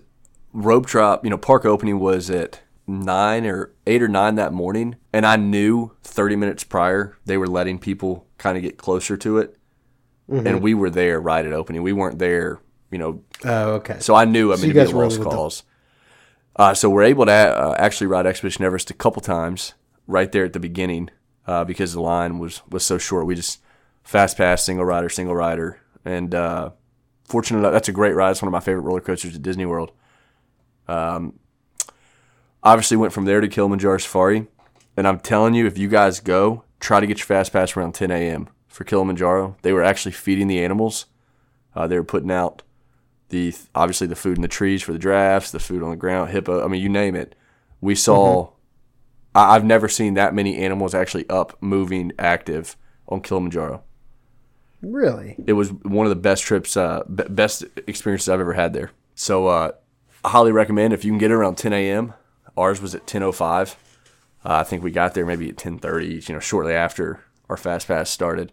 [0.54, 1.24] rope drop.
[1.24, 5.36] You know, park opening was at nine or eight or nine that morning, and I
[5.36, 9.56] knew thirty minutes prior they were letting people kind of get closer to it,
[10.30, 10.46] Mm-hmm.
[10.48, 11.82] and we were there right at opening.
[11.82, 12.60] We weren't there,
[12.92, 13.98] you know, Oh, okay.
[14.00, 15.64] So I knew I So mean you to be guys a lost with the- cause.
[16.56, 19.74] Uh, so we're able to uh, actually ride Expedition Everest a couple times
[20.08, 21.10] right there at the beginning
[21.48, 23.26] uh, because the line was was so short.
[23.26, 23.60] We just
[24.04, 26.72] fast pass, single rider, single rider, and uh,
[27.24, 28.32] fortunately that's a great ride.
[28.32, 29.92] It's one of my favorite roller coasters at Disney World.
[30.88, 31.39] Um,
[32.64, 34.48] obviously went from there to Kilimanjaro Safari,
[34.98, 37.94] and I'm telling you, if you guys go, try to get your fast pass around
[37.94, 38.50] 10 a.m.
[38.68, 39.56] for Kilimanjaro.
[39.62, 41.06] They were actually feeding the animals.
[41.76, 42.64] Uh, they were putting out
[43.30, 46.32] the obviously the food in the trees for the giraffes, the food on the ground,
[46.32, 46.64] hippo.
[46.64, 47.36] I mean, you name it.
[47.80, 48.50] We saw.
[49.36, 52.76] I, I've never seen that many animals actually up, moving, active
[53.08, 53.84] on Kilimanjaro.
[54.82, 55.36] really?
[55.46, 58.92] It was one of the best trips, uh, be- best experiences I've ever had there.
[59.16, 59.72] So uh,
[60.24, 62.14] I highly recommend if you can get it around 10 a.m.
[62.60, 63.76] Ours was at 10:05.
[64.46, 66.28] Uh, I think we got there maybe at 10:30.
[66.28, 68.52] You know, shortly after our fast pass started.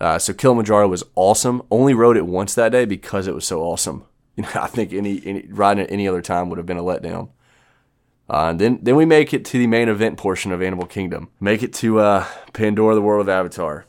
[0.00, 1.62] Uh, so Kilimanjaro was awesome.
[1.70, 4.04] Only rode it once that day because it was so awesome.
[4.36, 6.82] You know, I think any, any riding it any other time would have been a
[6.82, 7.28] letdown.
[8.28, 11.28] Uh, and then then we make it to the main event portion of Animal Kingdom.
[11.38, 13.86] Make it to uh, Pandora, the world of Avatar.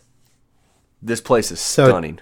[1.02, 2.20] This place is So- stunning.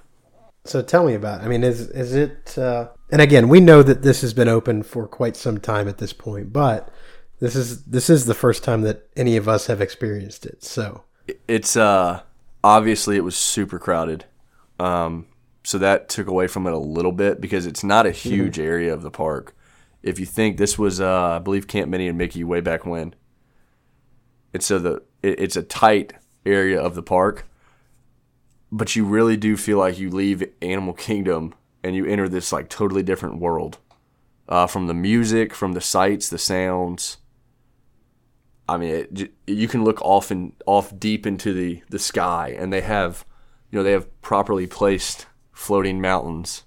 [0.66, 1.42] So tell me about.
[1.42, 1.46] It.
[1.46, 2.58] I mean, is is it?
[2.58, 6.00] Uh, and again, we know that this has been open for quite some time at
[6.00, 6.92] this point, but
[7.40, 10.64] this is this is the first time that any of us have experienced it.
[10.64, 11.04] So.
[11.48, 12.24] It's uh
[12.64, 14.26] obviously it was super crowded.
[14.80, 15.28] Um
[15.64, 18.92] so that took away from it a little bit because it's not a huge area
[18.92, 19.56] of the park.
[20.02, 23.14] If you think this was uh i believe camp minnie and mickey way back when.
[24.56, 26.14] And so the it, it's a tight
[26.48, 27.48] area of the park
[28.72, 32.70] but you really do feel like you leave animal kingdom and you enter this like
[32.70, 33.78] totally different world
[34.50, 37.18] uh, from the music from the sights the sounds
[38.68, 42.72] I mean, it, you can look off and off deep into the, the sky, and
[42.72, 43.26] they have,
[43.70, 46.64] you know, they have properly placed floating mountains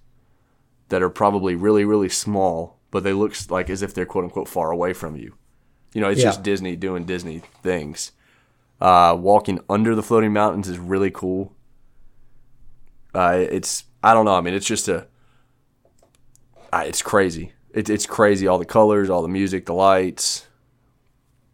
[0.91, 4.47] that are probably really really small, but they look like as if they're quote unquote
[4.47, 5.37] far away from you.
[5.95, 6.27] You know, it's Yeah.
[6.27, 8.13] just Disney doing Disney things.
[8.79, 11.55] Uh, walking under the floating mountains is really cool.
[13.15, 14.37] Uh, it's I don't know.
[14.37, 15.09] I mean, it's just a.
[16.73, 17.53] It's crazy.
[17.75, 18.47] It, it's crazy.
[18.47, 20.47] All the colors, all the music, the lights.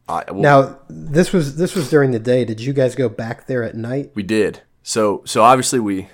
[0.06, 2.44] I, well, now this was this was during the day.
[2.44, 4.10] Did you guys go back there at night?
[4.14, 4.60] We did.
[4.82, 6.08] So so obviously we,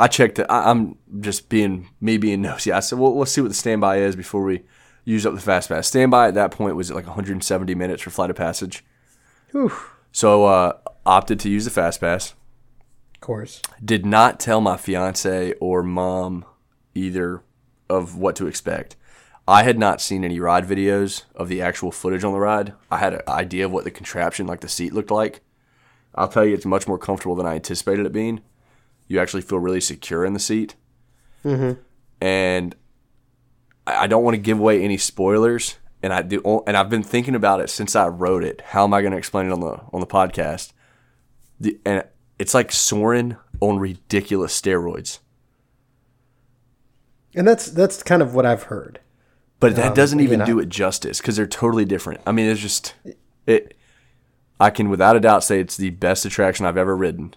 [0.00, 0.46] I checked it.
[0.48, 2.72] I, I'm just being me being nosy.
[2.72, 4.62] I said, well, let's see what the standby is before we
[5.04, 5.88] use up the fast pass.
[5.88, 8.82] Standby at that point was like 170 minutes for flight of passage.
[9.50, 9.72] Whew.
[10.10, 12.32] So uh, opted to use the fast pass.
[13.22, 13.62] Course.
[13.82, 16.44] Did not tell my fiance or mom
[16.94, 17.42] either
[17.88, 18.96] of what to expect.
[19.46, 22.74] I had not seen any ride videos of the actual footage on the ride.
[22.90, 25.40] I had an idea of what the contraption, like the seat, looked like.
[26.14, 28.40] I'll tell you, it's much more comfortable than I anticipated it being.
[29.06, 30.74] You actually feel really secure in the seat.
[31.44, 31.80] Mm-hmm.
[32.20, 32.74] And
[33.86, 35.76] I I don't want to give away any spoilers.
[36.02, 38.60] And I do, and I've been thinking about it since I rode it.
[38.66, 40.72] How am I going to explain it on the on the podcast?
[41.60, 42.02] The, and
[42.42, 45.20] it's like Soarin' on ridiculous steroids.
[47.36, 48.98] And that's that's kind of what I've heard.
[49.60, 52.20] But that Um, doesn't even again, I- do it justice because they're totally different.
[52.26, 52.94] I mean, it's just
[53.46, 53.76] it.
[54.58, 57.34] I can without a doubt say it's the best attraction I've ever ridden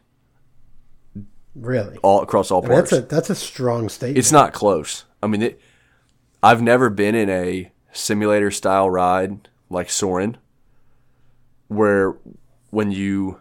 [1.56, 2.90] Really, all across all I mean, parks.
[2.90, 4.18] that's a that's a strong statement.
[4.18, 5.06] it's not close.
[5.24, 5.62] I mean, it,
[6.44, 10.38] I've never been in a simulator style ride like Soarin',
[11.68, 12.16] where
[12.72, 13.40] when you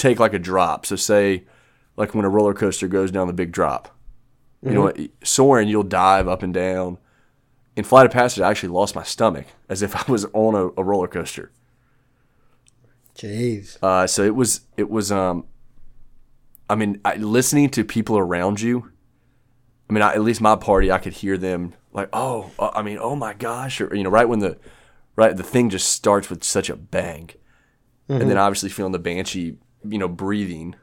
[0.00, 1.44] take like a drop, so say
[1.96, 3.96] like when a roller coaster goes down the big drop,
[4.62, 6.98] you know Soarin' you'll dive up and down.
[7.76, 10.80] In Flight of Passage, I actually lost my stomach as if I was on a,
[10.80, 11.52] a roller coaster.
[13.14, 13.76] Jeez.
[13.82, 15.44] Uh, so it was it was um,
[16.68, 18.90] I mean, I, listening to people around you.
[19.88, 22.82] I mean, I, at least my party, I could hear them like, oh, uh, I
[22.82, 24.56] mean, oh my gosh, or you know, right when the
[25.16, 27.30] right the thing just starts with such a bang,
[28.08, 30.74] and then obviously feeling the banshee, you know, breathing.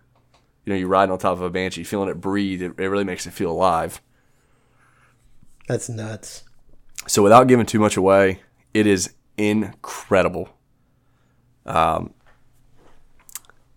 [0.66, 2.62] You know, you're riding on top of a banshee, feeling it breathe.
[2.62, 4.02] It, it really makes it feel alive.
[5.68, 6.44] That's nuts.
[7.08, 8.42] So without giving too much away,
[8.74, 10.50] it is incredible.
[11.66, 12.14] Um,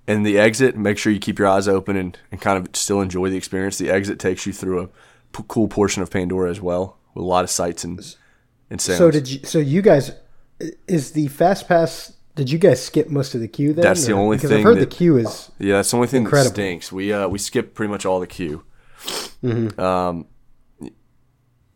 [0.06, 3.00] and the exit, make sure you keep your eyes open and, and kind of still
[3.00, 3.78] enjoy the experience.
[3.78, 4.86] The exit takes you through a
[5.32, 7.98] p- cool portion of Pandora as well, with a lot of sights and
[8.70, 8.98] and sounds.
[8.98, 9.40] So did you?
[9.44, 10.12] So you guys
[10.88, 12.12] is the fast pass?
[12.36, 13.72] Did you guys skip most of the queue?
[13.72, 15.90] Then, That's the or- only because thing I've heard that- the queue is yeah, that's
[15.90, 16.50] the only thing Incredible.
[16.50, 16.92] that stinks.
[16.92, 18.62] We uh, we skipped pretty much all the queue.
[19.42, 20.26] Um,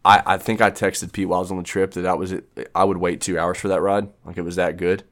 [0.05, 2.33] I I think I texted Pete while I was on the trip that that was
[2.33, 2.71] it.
[2.75, 4.09] I would wait two hours for that ride.
[4.25, 5.05] Like it was that good.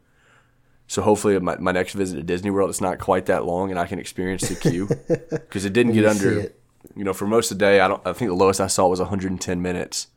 [0.87, 3.79] So hopefully my, my next visit to Disney World it's not quite that long and
[3.81, 4.89] I can experience the queue
[5.31, 6.39] because it didn't get under.
[6.41, 6.61] it.
[6.95, 8.05] You know, for most of the day, I don't.
[8.07, 10.09] I think the lowest I saw was 110 minutes.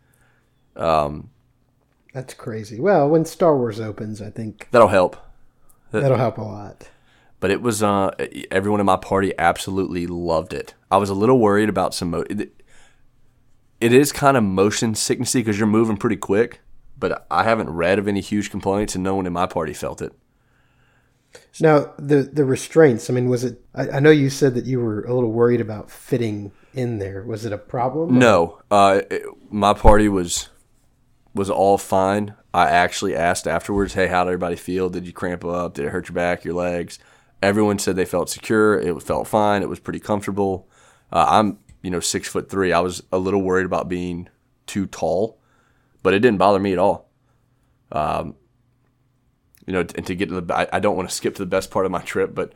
[2.15, 2.79] That's crazy.
[2.79, 5.17] Well, when Star Wars opens, I think That'll help.
[5.91, 6.89] that'll help a lot.
[7.39, 8.09] but it was uh,
[8.49, 10.73] everyone in my party absolutely loved it.
[10.89, 12.09] I was a little worried about some.
[12.11, 12.51] Mo- it,
[13.93, 16.61] is kind of motion sicknessy because you're moving pretty quick,
[16.97, 20.01] but I haven't read of any huge complaints, and no one in my party felt
[20.01, 20.11] it.
[21.59, 23.09] Now the the restraints.
[23.09, 23.61] I mean, was it?
[23.75, 27.23] I, I know you said that you were a little worried about fitting in there.
[27.23, 28.17] Was it a problem?
[28.17, 30.49] No, uh, it- my party was
[31.35, 32.33] was all fine.
[32.53, 34.89] I actually asked afterwards, "Hey, how did everybody feel?
[34.89, 35.75] Did you cramp up?
[35.75, 36.97] Did it hurt your back, your legs?"
[37.43, 38.79] Everyone said they felt secure.
[38.79, 39.61] It felt fine.
[39.61, 40.67] It was pretty comfortable.
[41.11, 42.71] Uh, I'm, you know, six foot three.
[42.71, 44.29] I was a little worried about being
[44.65, 45.39] too tall,
[46.01, 47.11] but it didn't bother me at all.
[47.91, 48.35] Um,
[49.67, 51.45] you know, and to get to the, I, I don't want to skip to the
[51.45, 52.53] best part of my trip, but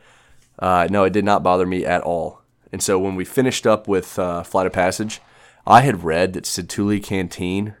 [0.58, 2.42] uh, no, it did not bother me at all.
[2.72, 5.20] And so when we finished up with uh, Flight of Passage,
[5.66, 7.74] I had read that Satu'li Canteen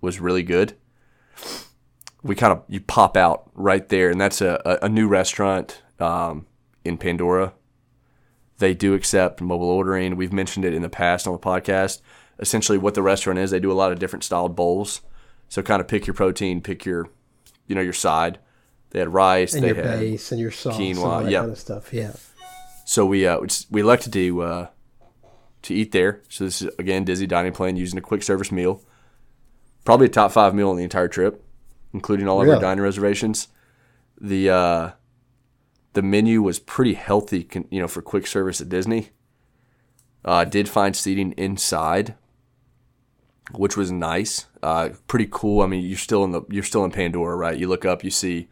[0.00, 0.76] was really good.
[2.22, 6.46] We kind of you pop out right there, and that's a, a, new restaurant um,
[6.84, 7.52] in Pandora.
[8.58, 10.16] They do accept mobile ordering.
[10.16, 12.00] We've mentioned it in the past on the podcast.
[12.38, 15.02] Essentially, what the restaurant is, they do a lot of different styled bowls.
[15.48, 17.08] So kind of pick your protein, pick your,
[17.66, 18.38] you know, your side.
[18.90, 21.30] They had rice, and they your had base and your sauce and quinoa, all that
[21.30, 21.42] yep.
[21.42, 21.92] kind of stuff.
[21.92, 22.12] Yeah.
[22.86, 24.66] So we uh, we we elected to uh,
[25.62, 26.22] to eat there.
[26.28, 28.80] So this is again Disney dining plan using a quick service meal,
[29.86, 31.42] probably a top five meal on the entire trip,
[31.94, 32.60] including all of our Really?
[32.60, 33.48] dining reservations.
[34.20, 34.90] The uh,
[35.94, 39.10] the menu was pretty healthy, you know, for quick service at Disney.
[40.24, 42.14] Uh, did find seating inside,
[43.52, 44.46] which was nice.
[44.62, 45.62] Uh, pretty cool.
[45.62, 47.56] I mean, you're still in the you're still in Pandora, right?
[47.58, 48.48] You look up, you see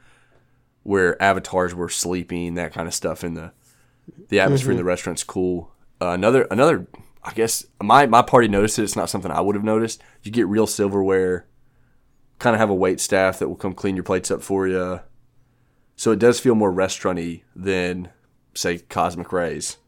[0.85, 3.53] where avatars were sleeping, that kind of stuff in the
[4.29, 5.73] the atmosphere in the restaurant's cool.
[6.01, 6.87] Uh, another another
[7.25, 8.83] I guess my my party noticed it.
[8.83, 10.03] It's not something I would have noticed.
[10.23, 11.47] You get real silverware.
[12.39, 15.01] Kind of have a wait staff that will come clean your plates up for you.
[15.97, 18.11] So it does feel more restauranty than
[18.55, 19.79] say Cosmic Rays.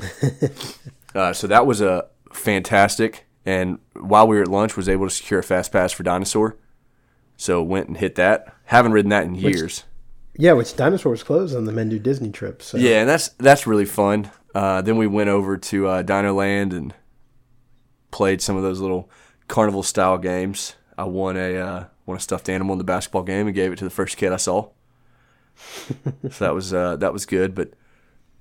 [1.14, 3.26] uh, so that was a fantastic.
[3.46, 6.56] And while we were at lunch, was able to secure a fast pass for Dinosaur.
[7.36, 8.54] So went and hit that.
[8.64, 9.84] Haven't ridden that in years.
[10.36, 12.62] Yeah, which dinosaurs closed on the Men Do Disney trip.
[12.62, 14.30] So Yeah, and that's that's really fun.
[14.54, 16.94] Uh, then we went over to uh, Dino Land and
[18.10, 19.10] played some of those little
[19.48, 20.74] carnival style games.
[20.98, 23.76] I won a uh, won a stuffed animal in the basketball game and gave it
[23.78, 24.70] to the first kid I saw.
[26.30, 27.54] so that was uh, that was good.
[27.54, 27.72] But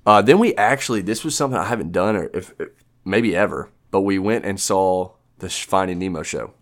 [0.06, 2.70] uh, then we actually this was something I haven't done or if, if
[3.06, 6.54] maybe ever, but we went and saw the Finding Nemo show.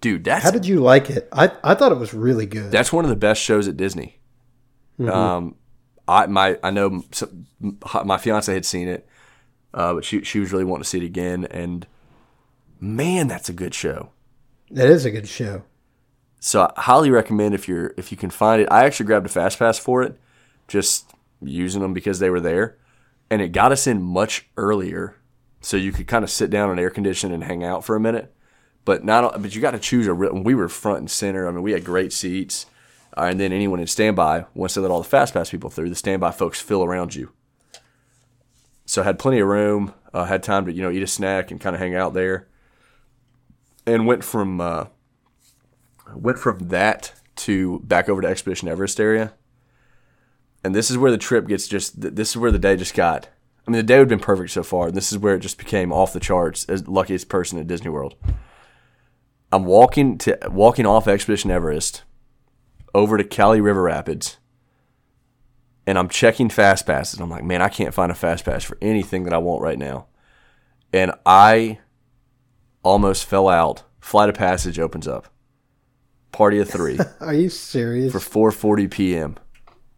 [0.00, 1.28] Dude, that's How did you like it?
[1.32, 2.70] I I thought it was really good.
[2.70, 4.16] that's one of the best shows at Disney.
[5.00, 5.56] Um,
[6.08, 7.46] I my I know some,
[8.04, 9.08] my fiance had seen it,
[9.74, 11.44] uh, but she she was really wanting to see it again.
[11.46, 11.86] And
[12.80, 14.10] man, that's a good show.
[14.70, 15.62] That is a good show.
[16.40, 18.68] So I highly recommend if you're if you can find it.
[18.70, 20.18] I actually grabbed a fast pass for it,
[20.68, 21.10] just
[21.42, 22.76] using them because they were there,
[23.30, 25.16] and it got us in much earlier,
[25.60, 28.00] so you could kind of sit down and air condition and hang out for a
[28.00, 28.34] minute.
[28.86, 30.14] But not but you got to choose a.
[30.14, 31.46] real- We were front and center.
[31.46, 32.64] I mean, we had great seats,
[33.16, 35.94] and then anyone in standby once they let all the fast pass people through, the
[35.96, 37.32] standby folks fill around you.
[38.86, 39.94] So I had plenty of room.
[40.12, 42.48] Uh, had time to you know eat a snack and kind of hang out there,
[43.86, 44.60] and went from.
[44.60, 44.86] Uh,
[46.14, 49.32] went from that to back over to Expedition Everest area.
[50.62, 53.28] And this is where the trip gets just, this is where the day just got.
[53.66, 54.88] I mean, the day would have been perfect so far.
[54.88, 57.90] And this is where it just became off the charts as luckiest person at Disney
[57.90, 58.14] World.
[59.52, 62.02] I'm walking to walking off Expedition Everest
[62.94, 64.38] over to Kali River Rapids,
[65.86, 67.20] and I'm checking fast passes.
[67.20, 69.78] I'm like, man, I can't find a fast pass for anything that I want right
[69.78, 70.06] now,
[70.92, 71.78] and I
[72.82, 73.82] almost fell out.
[74.00, 75.28] Flight of Passage opens up.
[76.32, 78.12] Party of three Are you serious?
[78.12, 79.36] for 4:40 p.m.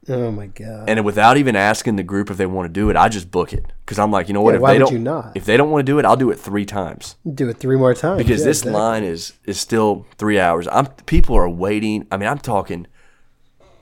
[0.08, 0.88] oh my god.
[0.88, 3.52] And without even asking the group if they want to do it, I just book
[3.52, 4.52] it because I'm like, you know what?
[4.52, 5.32] Yeah, if why they would don't, you not?
[5.36, 7.76] if they don't want to do it, I'll do it three times Do it three
[7.76, 8.80] more times because Yeah, this exactly.
[8.80, 10.66] line is is still three hours.
[10.70, 12.06] I'm people are waiting.
[12.10, 12.86] I mean, I'm talking.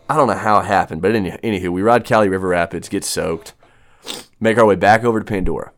[0.09, 3.05] I don't know how it happened, but any, anywho, we ride Kali River Rapids, get
[3.05, 3.55] soaked,
[4.41, 5.71] make our way back over to Pandora,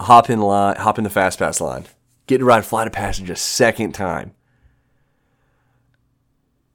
[0.00, 1.84] hop in line, hop in the fast pass line,
[2.26, 4.32] get to ride Flight of Passage a second time.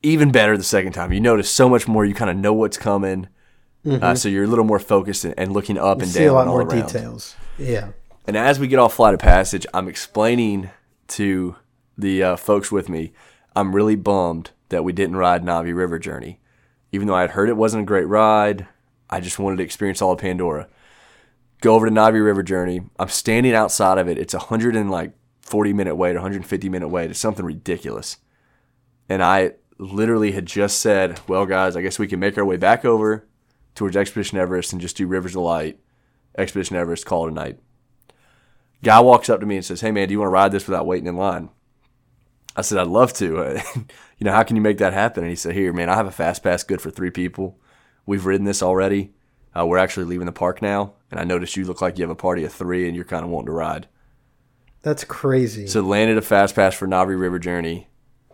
[0.05, 1.11] Even better the second time.
[1.11, 2.05] You notice so much more.
[2.05, 3.27] You kind of know what's coming,
[3.85, 6.33] uh, so you're a little more focused and, and looking up and See down a
[6.33, 6.85] lot all more around.
[6.87, 7.35] details.
[7.57, 7.89] Yeah.
[8.27, 10.69] And as we get off Flight of Passage, I'm explaining
[11.09, 11.55] to
[11.97, 13.13] the uh, folks with me,
[13.55, 16.39] I'm really bummed that we didn't ride Na'vi River Journey.
[16.91, 18.67] Even though I had heard it wasn't a great ride,
[19.09, 20.67] I just wanted to experience all of Pandora.
[21.61, 22.81] Go over to Na'vi River Journey.
[22.99, 24.17] I'm standing outside of it.
[24.17, 27.09] It's a hundred and like 40 minute wait, 150 minute wait.
[27.09, 28.17] It's something ridiculous.
[29.07, 32.57] And I literally had just said, well, guys, I guess we can make our way
[32.57, 33.27] back over
[33.73, 35.79] towards Expedition Everest and just do Rivers of Light,
[36.37, 37.59] Expedition Everest, call it a night.
[38.83, 40.67] Guy walks up to me and says, "Hey man, do you want to ride this
[40.67, 41.49] without waiting in line?"
[42.55, 43.39] I said, "I'd love to.
[43.39, 43.61] Uh,
[44.17, 46.07] you know, how can you make that happen?" And he said, "Here, man, I have
[46.07, 47.59] a fast pass good for three people.
[48.05, 49.13] We've ridden this already.
[49.57, 52.11] Uh, we're actually leaving the park now, and I noticed you look like you have
[52.11, 53.87] a party of three, and you're kind of wanting to ride."
[54.83, 55.65] That's crazy.
[55.65, 57.87] So landed a fast pass for Na'vi River Journey.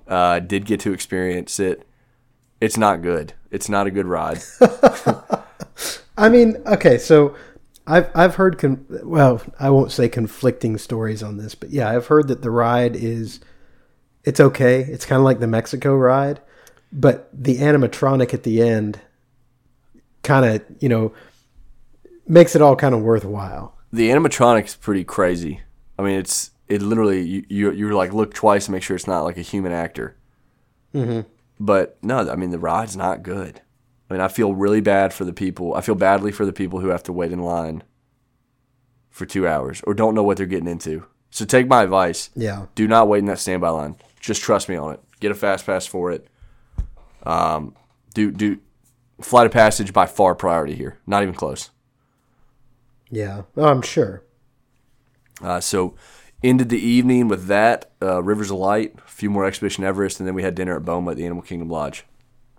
[0.08, 1.88] Uh, did get to experience it.
[2.60, 3.34] It's not good.
[3.50, 4.42] It's not a good ride.
[6.18, 7.36] I mean, okay, so
[7.88, 12.08] I've I've heard con- well, I won't say conflicting stories on this, but yeah, I've
[12.08, 13.40] heard that the ride is
[14.24, 14.82] it's okay.
[14.82, 16.42] It's kind of like the Mexico ride,
[16.92, 19.00] but the animatronic at the end
[20.24, 21.14] kind of, you know,
[22.28, 23.76] makes it all kind of worthwhile.
[23.92, 25.62] the animatronic's pretty crazy.
[25.98, 29.08] I mean, it's it literally you you you're like look twice to make sure it's
[29.08, 30.16] not like a human actor.
[30.96, 31.28] Mm-hmm.
[31.60, 33.62] But no, I mean the ride's not good.
[34.10, 35.74] I mean, I feel really bad for the people.
[35.74, 37.84] I feel badly for the people who have to wait in line
[39.10, 41.06] for two hours or don't know what they're getting into.
[41.30, 42.30] So take my advice.
[42.36, 42.68] Yeah.
[42.76, 43.96] Do not wait in that standby line.
[44.20, 45.00] Just trust me on it.
[45.20, 46.28] Get a fast pass for it.
[47.24, 47.76] Um,
[48.14, 48.60] do do
[49.22, 51.00] flight of passage by far priority here.
[51.06, 51.70] Not even close.
[53.10, 53.44] Yeah.
[53.58, 54.24] Oh, I'm sure.
[55.42, 55.96] Uh, so
[56.44, 60.28] ended the evening with that uh, Rivers of Light, a few more Expedition Everest, and
[60.28, 62.06] then we had dinner at Boma at the Animal Kingdom Lodge.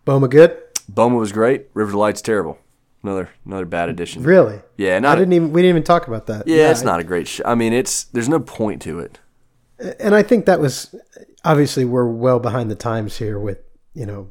[0.04, 0.56] Boma good?
[0.88, 1.66] Boma was great.
[1.74, 2.58] Rivers of Light's terrible.
[3.04, 4.22] Another another bad addition.
[4.22, 4.60] Really?
[4.76, 6.46] Yeah, I didn't even we didn't even talk about that.
[6.46, 7.26] yeah, it's I- not a great.
[7.26, 9.18] Sh- I mean, it's there's no point to it.
[9.98, 10.94] and I think that was
[11.44, 13.58] obviously we're well behind the times here with
[13.94, 14.30] you know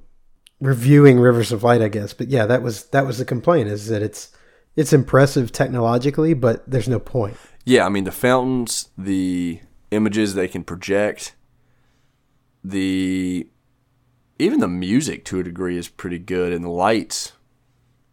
[0.62, 2.14] reviewing Rivers of Light, I guess.
[2.14, 4.30] But yeah, that was that was the complaint is that it's
[4.78, 7.36] it's impressive technologically, but there's no point.
[7.66, 9.60] Yeah, I mean the fountains, the
[9.92, 11.36] images they can project,
[12.64, 13.48] the
[14.40, 17.34] even the music to a degree is pretty good, and the lights.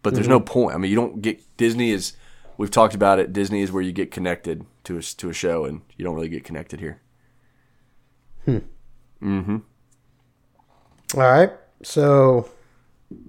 [0.03, 0.75] But there's no point.
[0.75, 2.13] I mean, you don't get Disney is.
[2.57, 3.33] We've talked about it.
[3.33, 6.29] Disney is where you get connected to a to a show, and you don't really
[6.29, 7.01] get connected here.
[8.45, 8.59] Hmm.
[9.23, 9.63] Mhm.
[11.15, 11.51] All right,
[11.83, 12.51] so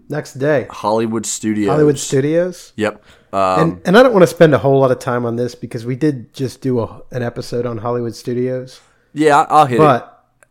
[0.09, 1.69] next day, Hollywood Studios.
[1.69, 2.73] Hollywood Studios.
[2.75, 3.03] Yep.
[3.31, 5.55] Um, and, and I don't want to spend a whole lot of time on this
[5.55, 8.81] because we did just do a, an episode on Hollywood Studios.
[9.13, 10.03] yeah, I'll hit it.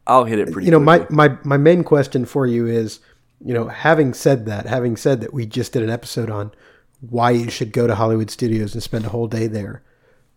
[0.07, 0.67] I'll hit it pretty.
[0.67, 1.17] you know, my, quickly.
[1.17, 3.01] my my main question for you is,
[3.45, 6.53] you know, having said that, having said that, we just did an episode on
[7.01, 9.83] why you should go to Hollywood Studios and spend a whole day there.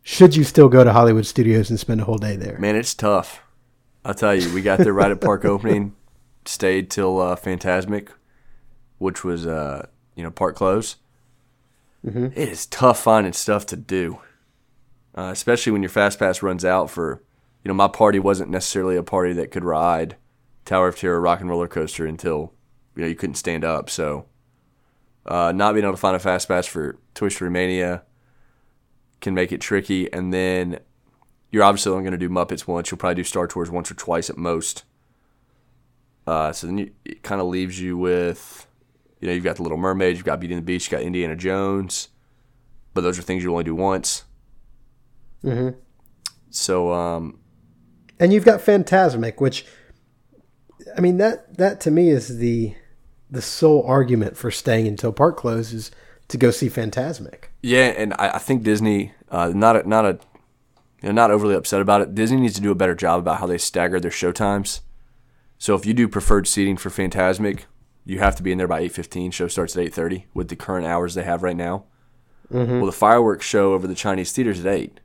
[0.03, 2.57] Should you still go to Hollywood Studios and spend a whole day there?
[2.57, 3.41] Man, it's tough.
[4.03, 5.95] I'll tell you, we got there right at park opening,
[6.45, 8.09] stayed till uh, Fantasmic,
[8.97, 10.97] which was uh, you know park close.
[12.35, 14.19] It is tough finding stuff to do,
[15.15, 16.89] uh, especially when your fast pass runs out.
[16.89, 17.21] For
[17.63, 20.15] you know, my party wasn't necessarily a party that could ride
[20.65, 22.53] Tower of Terror Rock and Roller Coaster until
[22.95, 23.89] you know you couldn't stand up.
[23.89, 24.25] So,
[25.25, 28.03] uh, not being able to find a fast pass for Toy Story Mania
[29.19, 30.79] can make it tricky, and then
[31.51, 32.89] you're obviously only going to do Muppets once.
[32.89, 34.83] You'll probably do Star Tours once or twice at most.
[36.25, 38.67] Uh, so then you, it kind of leaves you with,
[39.21, 41.05] you know, you've got the Little Mermaid, you've got Beauty and the Beast, you've got
[41.05, 42.09] Indiana Jones,
[42.93, 44.25] but those are things you only do once.
[45.43, 45.75] Mhm.
[46.49, 47.39] So um,
[48.19, 49.65] And you've got Fantasmic, which,
[50.97, 52.75] I mean that that to me is the
[53.29, 55.89] the sole argument for staying until park closes
[56.27, 57.45] to go see Fantasmic.
[57.61, 60.19] yeah, and I, I think Disney, uh, not a, not a,
[61.01, 62.13] you know, not overly upset about it.
[62.15, 64.81] Disney needs to do a better job about how they stagger their show times.
[65.57, 67.61] So if you do preferred seating for Fantasmic,
[68.05, 69.31] you have to be in there by eight fifteen.
[69.31, 71.85] Show starts at eight thirty with the current hours they have right now.
[72.49, 74.99] Well, the fireworks show over the Chinese theaters at eight.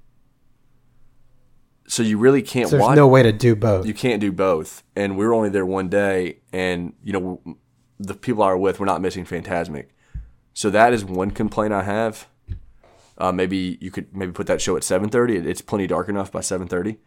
[1.86, 2.96] So you really can't So there's watch.
[2.96, 3.86] no way to do both.
[3.86, 4.82] you can't do both.
[4.96, 7.56] And we were only there one day, and you know
[8.00, 9.86] the people I were with, we're not missing Fantasmic.
[10.52, 12.26] So that is one complaint I have.
[13.18, 15.36] Uh, maybe you could maybe put that show at seven thirty.
[15.36, 16.98] It's plenty dark enough by seven thirty.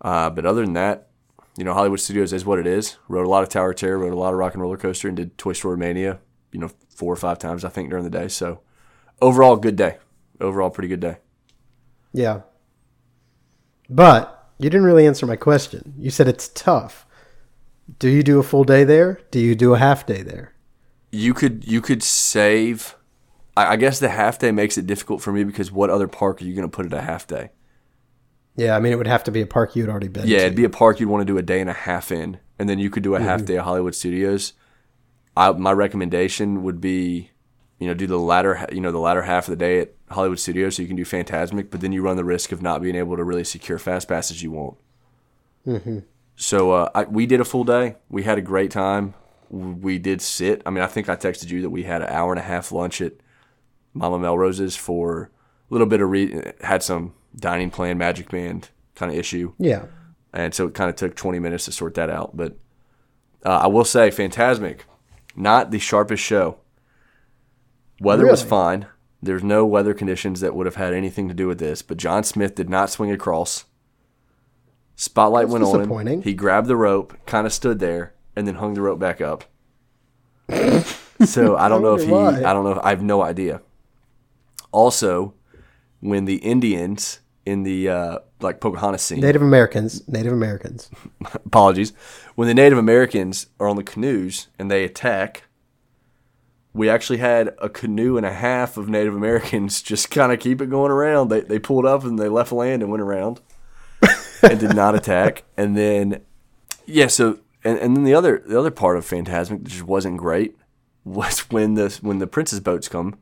[0.00, 1.08] Uh, but other than that,
[1.56, 2.96] you know, Hollywood Studios is what it is.
[3.08, 5.08] Rode a lot of Tower of Terror, rode a lot of Rock and Roller Coaster,
[5.08, 6.20] and did Toy Story Mania.
[6.50, 8.28] You know, four or five times I think during the day.
[8.28, 8.60] So
[9.20, 9.98] overall, good day.
[10.40, 11.18] Overall, pretty good day.
[12.12, 12.42] Yeah.
[13.88, 15.94] But you didn't really answer my question.
[15.98, 17.06] You said it's tough.
[17.98, 19.20] Do you do a full day there?
[19.30, 20.52] Do you do a half day there?
[21.12, 22.96] you could you could save.
[23.56, 26.40] I, I guess the half day makes it difficult for me because what other park
[26.40, 27.50] are you going to put at a half day?
[28.56, 30.44] Yeah, I mean it would have to be a park you'd already been Yeah, to.
[30.44, 32.68] it'd be a park you'd want to do a day and a half in, and
[32.68, 34.52] then you could do a half day of Hollywood Studios.
[35.36, 37.30] I, my recommendation would be,
[37.78, 40.38] you know, do the latter, you know, the latter half of the day at Hollywood
[40.38, 42.94] Studios, so you can do Fantasmic, but then you run the risk of not being
[42.96, 44.76] able to really secure fast passes you want.
[46.36, 47.96] So uh, I, we did a full day.
[48.10, 49.14] We had a great time.
[49.50, 50.62] We did sit.
[50.66, 52.72] I mean, I think I texted you that we had an hour and a half
[52.72, 53.12] lunch at
[53.94, 55.30] Mama Melrose's for
[55.70, 59.86] a little bit of re- had some dining plan, Magic Band kind of issue yeah.
[60.34, 62.36] and so it kind of took 20 minutes to sort that out.
[62.36, 62.56] But
[63.44, 64.80] uh, I will say, Fantasmic,
[65.34, 66.58] not the sharpest show.
[68.00, 68.86] Weather was fine.
[69.22, 71.82] There's no weather conditions that would have had anything to do with this.
[71.82, 73.64] But John Smith did not swing across.
[74.96, 76.22] Spotlight That's went on him.
[76.22, 79.44] He grabbed the rope, kind of stood there, and then hung the rope back up.
[81.24, 82.10] so I don't know if he.
[82.10, 82.38] why.
[82.38, 82.80] I don't know.
[82.82, 83.62] I have no idea.
[84.72, 85.34] Also,
[86.00, 90.90] when the Indians in the uh, like Pocahontas scene, Native Americans, Native Americans.
[91.34, 91.92] apologies,
[92.34, 95.44] when the Native Americans are on the canoes and they attack,
[96.72, 100.60] we actually had a canoe and a half of Native Americans just kind of keep
[100.60, 101.28] it going around.
[101.28, 103.40] They they pulled up and they left land and went around
[104.42, 105.44] and did not attack.
[105.56, 106.22] And then
[106.86, 110.16] yeah, so and, and then the other the other part of Fantasmic that just wasn't
[110.16, 110.56] great
[111.04, 113.18] was when the when the princess boats come.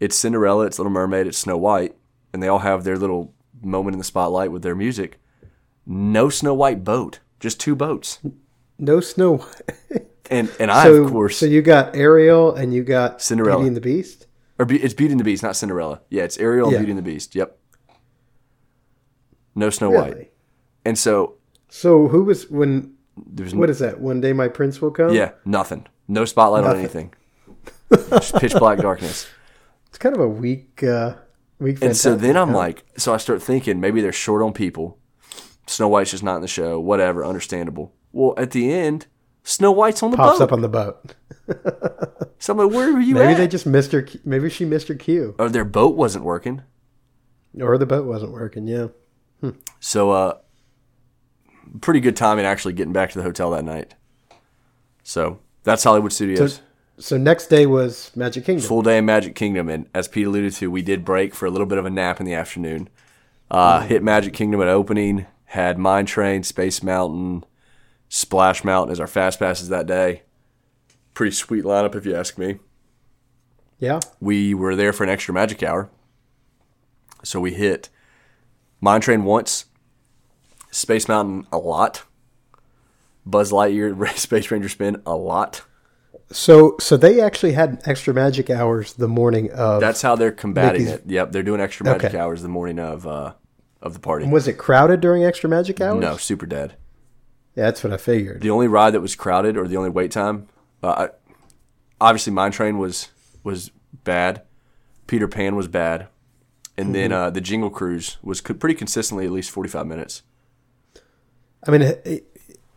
[0.00, 1.94] It's Cinderella, it's Little Mermaid, it's Snow White,
[2.32, 5.20] and they all have their little moment in the spotlight with their music.
[5.86, 8.18] No Snow White boat, just two boats.
[8.78, 9.38] No Snow.
[9.38, 10.06] White.
[10.30, 13.58] And and I so, of course so you got Ariel and you got Cinderella.
[13.58, 14.26] Beauty and the Beast.
[14.58, 16.00] Or Be- it's Beauty and the Beast, not Cinderella.
[16.10, 17.34] Yeah, it's Ariel and Beauty and the Beast.
[17.34, 17.58] Yep.
[19.54, 20.12] No Snow White.
[20.14, 20.30] Really?
[20.84, 21.34] And so
[21.68, 22.94] So who was when?
[23.26, 24.00] there's What is that?
[24.00, 25.12] One day my prince will come.
[25.12, 25.86] yeah, nothing.
[26.08, 27.12] No spotlight on anything.
[27.90, 29.28] Just pitch black darkness.
[29.88, 31.14] it's kind of a weak, uh,
[31.62, 31.78] weak.
[31.82, 34.98] And so then I'm like, so I start thinking maybe they're short on people.
[35.66, 36.78] Snow White's just not in the show.
[36.80, 37.94] Whatever, understandable.
[38.12, 39.06] Well, at the end,
[39.44, 40.44] Snow White's on the pops boat.
[40.44, 41.14] up on the boat.
[42.38, 43.36] so I'm like, where were you Maybe at?
[43.38, 44.06] they just missed her.
[44.24, 46.62] Maybe she missed her cue, or their boat wasn't working.
[47.60, 48.66] or the boat wasn't working.
[48.66, 48.88] Yeah.
[49.80, 50.38] So, uh,
[51.80, 53.94] pretty good timing actually getting back to the hotel that night.
[55.02, 56.54] So that's Hollywood Studios.
[56.56, 56.62] So
[57.10, 58.66] next day was Magic Kingdom.
[58.66, 61.50] Full day in Magic Kingdom, and as Pete alluded to, we did break for a
[61.50, 62.88] little bit of a nap in the afternoon.
[63.50, 65.26] Uh, hit Magic Kingdom at opening.
[65.46, 67.44] Had Mine Train, Space Mountain,
[68.08, 70.22] Splash Mountain as our fast passes that day.
[71.12, 72.58] Pretty sweet lineup, if you ask me.
[73.78, 74.00] yeah.
[74.20, 75.90] We were there for an extra Magic Hour,
[77.22, 77.90] so we hit
[78.80, 79.66] Mine Train once,
[80.70, 82.04] Space Mountain a lot,
[83.26, 85.62] Buzz Lightyear Space Ranger spin a lot.
[86.32, 89.80] So so they actually had extra magic hours the morning of.
[89.80, 91.02] That's how they're combating Mickey's- it.
[91.06, 92.18] Yep, they're doing extra magic Okay.
[92.18, 93.34] hours the morning of uh,
[93.80, 94.26] of the party.
[94.26, 96.00] was it crowded during extra magic hours?
[96.00, 96.74] No, super dead.
[97.54, 98.40] Yeah, that's what I figured.
[98.40, 100.48] The only ride that was crowded or the only wait time,
[100.82, 101.10] uh, I-
[102.00, 103.08] obviously Mine Train was
[103.44, 103.70] was
[104.04, 104.42] bad.
[105.06, 106.06] Peter Pan was bad,
[106.78, 107.22] and then Mm-hmm.
[107.26, 110.22] uh, the Jingle Cruise was co- pretty consistently at least forty five minutes.
[111.66, 112.26] I mean, it-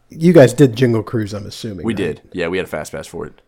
[0.09, 1.33] you guys did Jingle Cruise.
[1.33, 1.97] I'm assuming We right?
[1.97, 3.41] did, yeah, we had a fast pass for it.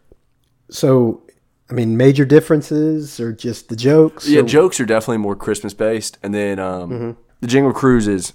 [0.70, 1.24] So,
[1.70, 4.28] I mean, major differences or just the jokes?
[4.28, 7.12] Yeah, or- jokes are definitely more Christmas based, and then um, Mm-hmm.
[7.42, 8.34] the Jingle Cruise is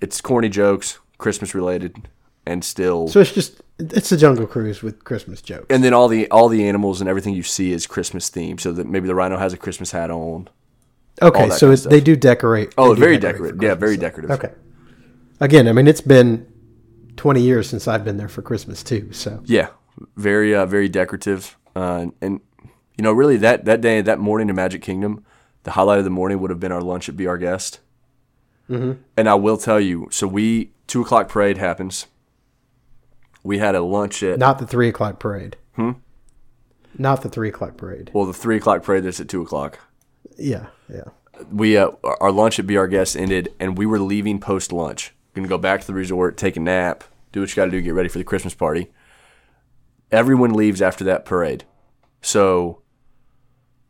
[0.00, 2.08] it's corny jokes, Christmas related,
[2.46, 5.66] and still So it's just it's a Jungle Cruise with Christmas jokes.
[5.70, 8.60] and then all the all the animals and everything you see is Christmas themed.
[8.60, 10.48] So that maybe the rhino has a Christmas hat on.
[11.22, 12.72] Okay, so kind of it's, they do decorate.
[12.78, 13.62] Oh, do very decorate decorative.
[13.62, 14.30] Yeah, very decorative.
[14.30, 14.52] Okay.
[15.40, 16.46] Again, I mean, it's been
[17.16, 19.12] 20 years since I've been there for Christmas too.
[19.12, 19.68] So Yeah,
[20.16, 21.56] very uh, very decorative.
[21.74, 22.40] Uh, and
[22.96, 25.24] you know, really that that day, that morning in Magic Kingdom,
[25.62, 27.80] the highlight of the morning would have been our lunch at Be Our Guest.
[28.68, 29.02] Mm-hmm.
[29.16, 32.06] And I will tell you, so we two o'clock parade happens.
[33.42, 35.56] We had a lunch at not the three o'clock parade.
[35.74, 35.92] Hmm.
[36.98, 38.10] Not the three o'clock parade.
[38.12, 39.78] well the three o'clock parade that's at two o'clock.
[40.36, 41.04] Yeah, yeah.
[41.50, 41.90] we uh,
[42.20, 45.12] our lunch at Be Our Guest ended, and we were leaving post lunch.
[45.34, 47.80] Gonna go back to the resort, take a nap, do what you got to do,
[47.80, 48.90] get ready for the Christmas party.
[50.12, 51.64] Everyone leaves after that parade,
[52.20, 52.82] so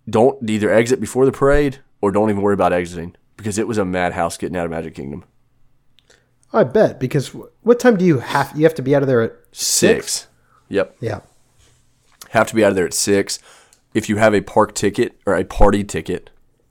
[0.08, 3.78] don't either exit before the parade or don't even worry about exiting because it was
[3.78, 5.24] a madhouse getting out of Magic Kingdom.
[6.52, 7.28] I bet because
[7.62, 8.52] what time do you have?
[8.56, 10.26] You have to be out of there at Six.
[10.68, 11.20] Yep, Yeah.
[12.30, 13.38] have to be out of there at six.
[13.94, 16.30] If you have a park ticket or a party ticket,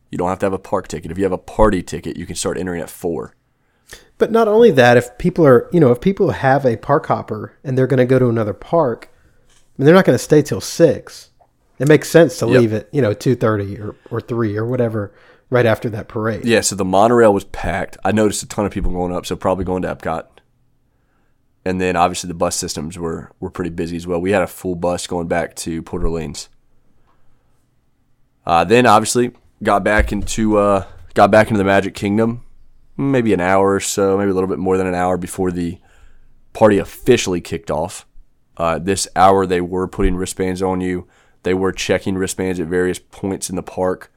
[0.09, 1.11] you don't have to have a park ticket.
[1.11, 3.35] If you have a party ticket, you can start entering at four.
[4.17, 7.57] But not only that, if people are, you know, if people have a park hopper
[7.63, 9.09] and they're going to go to another park,
[9.79, 11.29] mean, they're not going to stay till six.
[11.79, 12.61] It makes sense to Yep.
[12.61, 15.13] leave at you know two thirty or or three or whatever
[15.49, 16.45] right after that parade.
[16.45, 17.97] Yeah, so the monorail was packed.
[18.03, 20.25] I noticed a ton of people going up, so probably going to Epcot.
[21.65, 24.19] And then obviously the bus systems were, were pretty busy as well.
[24.21, 26.49] We had a full bus going back to Port Orleans.
[28.45, 29.31] Uh, then obviously
[29.63, 32.43] got back into uh, got back into the Magic Kingdom,
[32.97, 35.77] maybe an hour or so, maybe a little bit more than an hour before the
[36.53, 38.05] party officially kicked off.
[38.59, 41.07] Uh, this hour they were putting wristbands on you.
[41.43, 44.11] They were checking wristbands at various points in the park.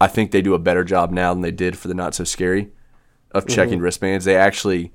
[0.00, 2.22] I think they do a better job now than they did for the not so
[2.22, 2.70] scary
[3.32, 4.24] of checking wristbands.
[4.24, 4.92] They actually,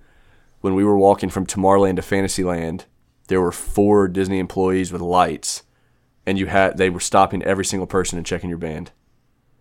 [0.61, 2.85] when we were walking from Tomorrowland to Fantasyland,
[3.27, 5.63] there were four Disney employees with lights,
[6.25, 8.91] and you had they were stopping every single person and checking your band.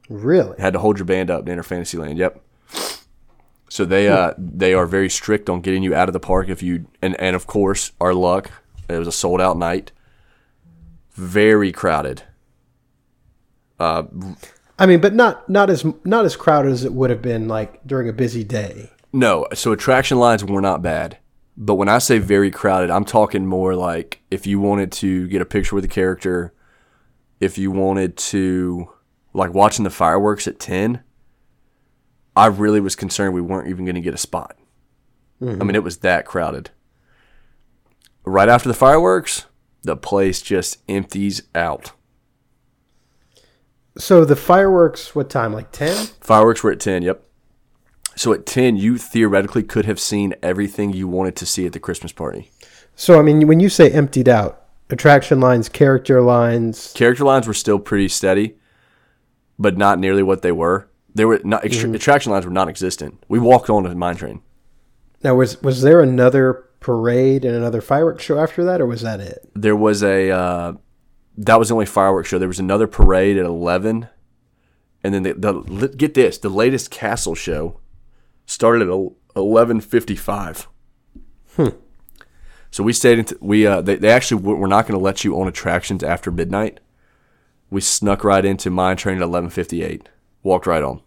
[0.08, 0.60] Really?
[0.60, 2.18] had to hold your band up to enter Fantasyland.
[2.18, 2.40] Yep.
[3.68, 6.62] So they uh they are very strict on getting you out of the park if
[6.62, 8.50] you and and of course our luck
[8.94, 9.92] it was a sold out night.
[11.12, 12.22] Very crowded.
[13.78, 14.04] Uh,
[14.78, 17.86] I mean, but not not as not as crowded as it would have been like
[17.86, 18.90] during a busy day.
[19.12, 21.18] No, so attraction lines were not bad.
[21.56, 25.42] But when I say very crowded, I'm talking more like if you wanted to get
[25.42, 26.54] a picture with a character,
[27.40, 28.88] if you wanted to
[29.34, 31.02] like watching the fireworks at 10,
[32.34, 34.56] I really was concerned we weren't even going to get a spot.
[35.60, 36.70] I mean, it was that crowded.
[38.24, 39.46] Right after the fireworks,
[39.82, 41.92] the place just empties out.
[43.98, 45.52] So the fireworks, what time?
[45.52, 46.06] Like ten?
[46.20, 47.24] Fireworks were at 10, yep.
[48.14, 51.80] So at 10, you theoretically could have seen everything you wanted to see at the
[51.80, 52.50] Christmas party.
[52.94, 56.92] So I mean, when you say emptied out, attraction lines, character lines.
[56.94, 58.56] Character lines were still pretty steady,
[59.58, 60.88] but not nearly what they were.
[61.14, 61.96] They were not extra, mm-hmm.
[61.96, 63.22] attraction lines were non-existent.
[63.28, 64.42] We walked on a mine train.
[65.22, 69.20] Now, was was there another parade and another fireworks show after that, or was that
[69.20, 69.50] it?
[69.54, 70.72] There was a uh,
[71.38, 72.38] that was the only fireworks show.
[72.38, 74.08] There was another parade at 11,
[75.02, 77.80] and then the, the get this the latest castle show
[78.46, 78.88] started at
[79.36, 80.66] 11:55.
[81.56, 81.68] Hmm.
[82.70, 85.38] So we stayed into we uh they, they actually were not going to let you
[85.40, 86.80] on attractions after midnight.
[87.70, 90.06] We snuck right into mine train at 11:58.
[90.42, 91.02] Walked right on.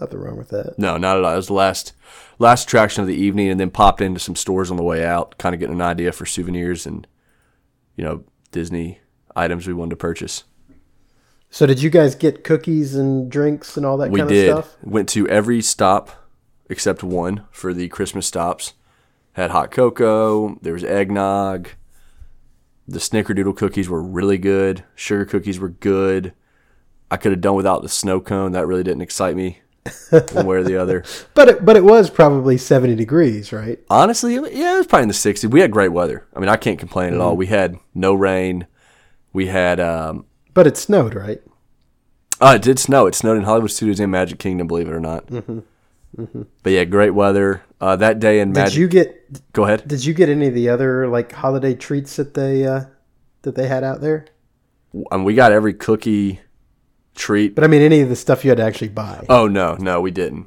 [0.00, 0.78] Nothing wrong with that.
[0.78, 1.32] No, not at all.
[1.32, 1.92] It was the last
[2.38, 5.36] last attraction of the evening, and then popped into some stores on the way out,
[5.38, 7.06] kind of getting an idea for souvenirs and
[7.96, 9.00] you know Disney
[9.34, 10.44] items we wanted to purchase.
[11.50, 14.50] So did you guys get cookies and drinks and all that We kind did.
[14.50, 14.76] of stuff?
[14.82, 16.10] Went to every stop
[16.68, 18.74] except one for the Christmas stops.
[19.32, 20.58] Had hot cocoa.
[20.62, 21.70] There was eggnog.
[22.86, 24.84] The snickerdoodle cookies were really good.
[24.94, 26.34] Sugar cookies were good.
[27.10, 28.52] I could have done without the snow cone.
[28.52, 29.60] That really didn't excite me
[30.32, 31.04] one way or the other.
[31.34, 33.78] But it, but it was probably seventy degrees, right?
[33.90, 35.50] Honestly, yeah, it was probably in the 60s.
[35.50, 36.26] We had great weather.
[36.34, 37.36] I mean, I can't complain at all.
[37.36, 38.66] We had no rain.
[39.32, 40.24] We had, um,
[40.54, 41.40] But it snowed, right?
[42.40, 43.06] oh, it did snow.
[43.06, 45.28] It snowed in Hollywood Studios and Magic Kingdom, believe it or not.
[46.62, 47.62] But yeah, great weather.
[47.80, 48.78] Uh, that day in Did Magic.
[48.78, 49.86] you get Go ahead.
[49.86, 52.84] did you get any of the other like holiday treats that they uh,
[53.42, 54.26] that they had out there?
[55.12, 56.40] And we got every cookie
[57.18, 57.54] treat.
[57.54, 59.26] But I mean, any of the stuff you had to actually buy.
[59.28, 60.46] Oh no, no, we didn't.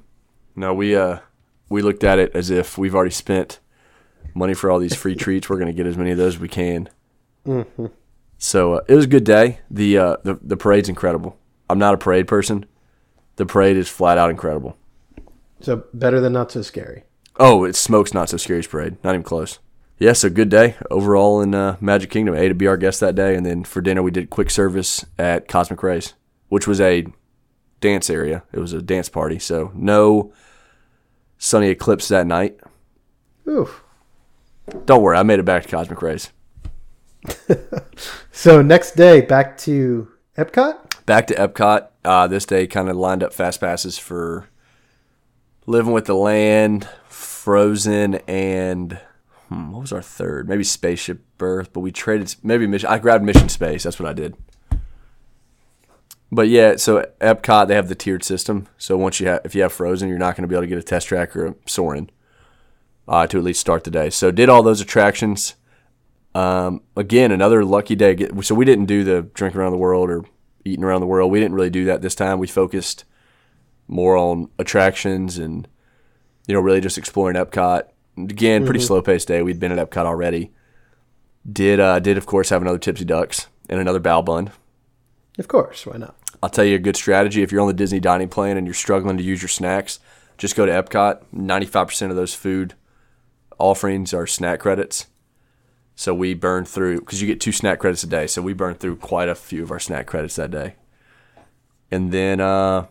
[0.56, 1.20] No, we uh,
[1.70, 3.60] we looked at it as if we've already spent
[4.34, 5.50] money for all these free treats.
[5.50, 6.90] We're gonna get as many of those as we can.
[8.38, 9.60] So uh, it was a good day.
[9.70, 11.38] The uh, the the parade's incredible.
[11.70, 12.66] I'm not a parade person.
[13.36, 14.78] The parade is flat out incredible.
[15.62, 17.04] So better than not so scary.
[17.38, 18.98] Oh, it's smokes not so scary parade.
[19.04, 19.60] Not even close.
[20.00, 22.34] Yeah, so good day overall in uh, Magic Kingdom.
[22.34, 25.06] A to be our guest that day, and then for dinner we did quick service
[25.20, 26.16] at Cosmic Rays,
[26.52, 27.06] which was a
[27.80, 28.44] dance area.
[28.52, 30.34] It was a dance party, so no
[31.38, 32.60] Sonny Eclipse that night.
[33.48, 33.82] Oof.
[34.86, 36.32] Don't worry, I made it back to Cosmic Rays.
[38.32, 41.06] So next day back to Epcot.
[41.06, 41.90] Back to Epcot.
[42.04, 44.50] Uh, this day kind of lined up fast passes for
[45.68, 49.00] Living with the Land, Frozen, and
[49.48, 50.50] hmm, what was our third?
[50.50, 52.90] Maybe Spaceship Earth, but we traded maybe Mission.
[52.90, 53.84] I grabbed Mission Space.
[53.84, 54.36] That's what I did.
[56.32, 58.68] But yeah, so Epcot they have the tiered system.
[58.78, 60.68] So once you have, if you have Frozen, you're not going to be able to
[60.68, 62.10] get a test track or a Soarin'
[63.08, 64.10] uh, to at least start the day.
[64.10, 65.56] So did all those attractions.
[66.34, 68.30] Um, again, another lucky day.
[68.42, 70.24] So we didn't do the drink around the world or
[70.64, 71.32] eating around the world.
[71.32, 72.40] We didn't really do that this time.
[72.40, 73.04] We focused
[73.88, 75.68] more on attractions and
[76.48, 77.84] you know really just exploring Epcot.
[78.18, 79.42] Again, pretty slow paced day.
[79.42, 80.52] We'd been at Epcot already.
[81.52, 84.52] Did uh, did of course have another Tipsy Ducks and another Bao Bun.
[85.38, 86.16] Of course, why not?
[86.44, 88.74] I'll tell you a good strategy if you're on the Disney dining plan and you're
[88.74, 90.00] struggling to use your snacks.
[90.38, 91.22] Just go to Epcot.
[91.32, 92.74] Ninety five percent of those food
[93.60, 95.06] offerings are snack credits.
[95.96, 98.26] So we burned through because you get two snack credits a day.
[98.26, 100.76] So we burned through quite a few of our snack credits that day.
[101.92, 102.88] And then uh,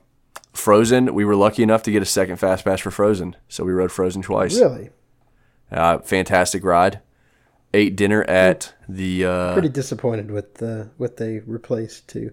[0.52, 3.34] Frozen, we were lucky enough to get a second fast pass for Frozen.
[3.48, 4.60] So we rode Frozen twice.
[4.60, 4.90] Really?
[5.72, 7.00] Uh, fantastic ride.
[7.74, 9.24] Ate dinner at the.
[9.24, 12.32] Uh, Pretty disappointed with uh, what they replaced too.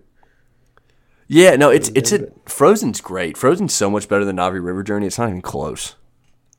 [1.28, 3.38] Yeah, no, it's it's a Frozen's great.
[3.38, 5.08] Frozen's so much better than Na'vi River Journey.
[5.08, 5.96] It's not even close.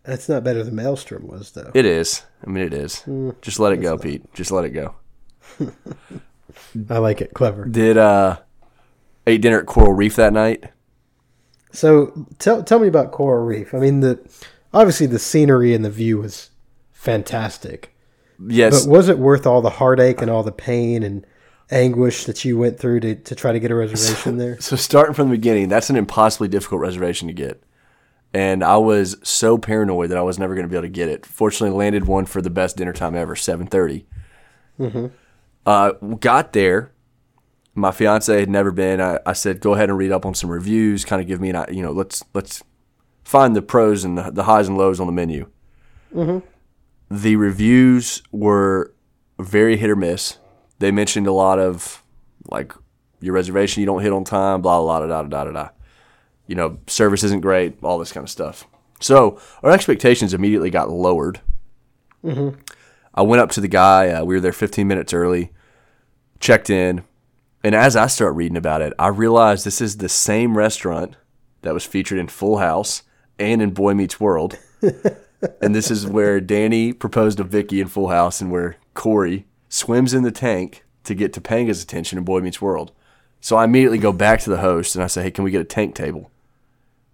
[0.05, 1.71] That's not better than Maelstrom was though.
[1.75, 2.23] It is.
[2.47, 3.05] I mean, it is.
[3.41, 4.33] Just let it go, Pete.
[4.35, 4.95] Just let it go.
[6.91, 7.35] I like it.
[7.35, 7.65] Clever.
[7.65, 8.39] Did uh,
[9.27, 10.65] ate dinner at Coral Reef that night.
[11.73, 13.75] So tell tell me about Coral Reef.
[13.75, 14.19] I mean the
[14.73, 16.51] obviously the scenery and the view was
[16.93, 17.95] fantastic.
[18.47, 21.27] Yes, But was it worth all the heartache and all the pain and
[21.71, 24.61] anguish that you went through to, to try to get a reservation there?
[24.61, 27.63] So starting from the beginning, that's an impossibly difficult reservation to get.
[28.35, 31.09] And I was so paranoid that I was never going to be able to get
[31.09, 31.25] it.
[31.25, 33.69] Fortunately, landed one for the best dinner time ever, seven
[35.65, 36.93] Uh, got there.
[37.75, 39.01] My fiance had never been.
[39.01, 41.05] I, I said, "Go ahead and read up on some reviews.
[41.05, 42.63] Kind of give me an, you know, let's let's
[43.25, 45.49] find the pros and the, the highs and lows on the menu."
[47.11, 48.93] The reviews were
[49.39, 50.39] very hit or miss.
[50.79, 52.03] They mentioned a lot of
[52.51, 52.73] like
[53.21, 55.69] your reservation you don't hit on time, blah blah blah da da da da.
[56.47, 58.67] You know, service isn't great, all this kind of stuff.
[59.01, 61.41] So our expectations immediately got lowered.
[63.15, 64.11] I went up to the guy.
[64.11, 65.53] Uh, we were there 15 minutes early,
[66.41, 67.05] checked in,
[67.63, 71.17] and as I start reading about it, I realized this is the same restaurant
[71.63, 73.03] that was featured in Full House
[73.39, 74.59] and in Boy Meets World.
[75.61, 80.15] and this is where Danny proposed to Vicky in Full House, and where Cory swims
[80.15, 82.93] in the tank to get Topanga's attention in Boy Meets World.
[83.41, 85.61] So I immediately go back to the host and I say, "Hey, can we get
[85.61, 86.31] a tank table?"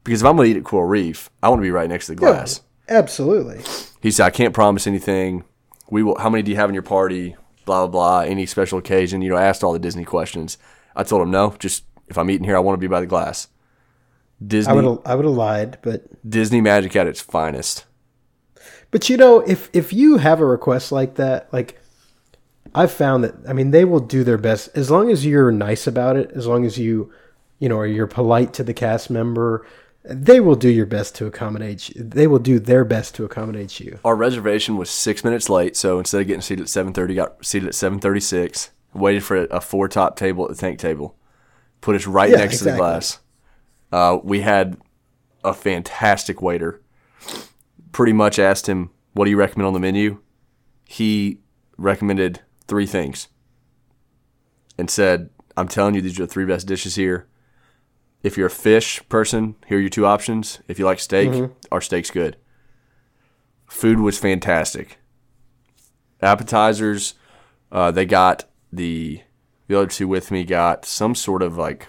[0.03, 2.07] Because if I'm going to eat at Coral Reef, I want to be right next
[2.07, 2.61] to the glass.
[2.89, 3.63] Absolutely.
[4.01, 5.45] He said, "I can't promise anything.
[5.91, 6.19] We will.
[6.19, 7.37] How many do you have in your party?
[7.65, 8.21] Blah blah blah.
[8.31, 9.23] Any special occasion?
[9.23, 10.59] You know, asked all the Disney questions.
[10.97, 11.55] I told him no.
[11.59, 13.49] Just if I'm eating here, I want to be by the glass.
[14.45, 17.85] Disney I would I would have lied, but Disney magic at its finest.
[18.91, 21.81] but you know, if if you have a request like that, like
[22.75, 25.87] I've found that I mean they will do their best as long as you're nice
[25.87, 27.13] about it, as long as you
[27.59, 29.65] you know, or you're polite to the cast member,
[30.05, 32.03] they will do your best to accommodate you.
[32.03, 33.99] They will do their best to accommodate you.
[34.05, 37.45] Our reservation was six minutes late, so instead of getting seated at seven thirty, got
[37.45, 38.71] seated at seven thirty six.
[38.93, 41.17] Waited for a, four top table at the tank table.
[41.81, 42.79] Put us right Yeah, next to the exactly.
[42.79, 43.19] glass.
[43.91, 44.77] Uh, we had
[45.43, 46.81] a fantastic waiter.
[47.93, 50.19] Pretty much asked him, "What do you recommend on the menu?"
[50.85, 51.41] He
[51.77, 53.29] recommended three things,
[54.79, 57.27] and said, "I'm telling you, these are the three best dishes here.
[58.23, 60.61] If you're a fish person, here are your two options.
[60.69, 61.31] If you like steak,
[61.71, 62.37] our steak's good."
[63.67, 64.99] Food was fantastic.
[66.23, 67.15] Appetizers,
[67.73, 69.21] uh, they got the
[69.67, 71.89] the other two with me got some sort of like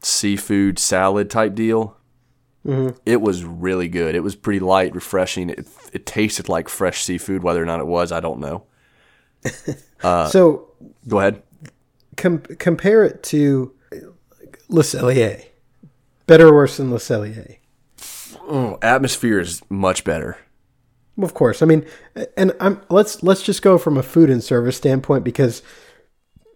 [0.00, 1.96] seafood salad type deal.
[3.04, 4.14] It was really good.
[4.14, 5.50] It was pretty light, refreshing.
[5.50, 7.42] It, it tasted like fresh seafood.
[7.42, 8.64] Whether or not it was, I don't know.
[10.02, 10.68] Uh, so
[11.06, 11.42] Go ahead.
[12.16, 13.72] com- compare it to
[14.68, 15.44] Le Cellier.
[16.26, 17.58] Better or worse than Le Cellier?
[18.48, 20.38] Oh, atmosphere is much better.
[21.20, 21.62] Of course.
[21.62, 21.84] I mean,
[22.36, 25.62] and I'm let's let's just go from a food and service standpoint because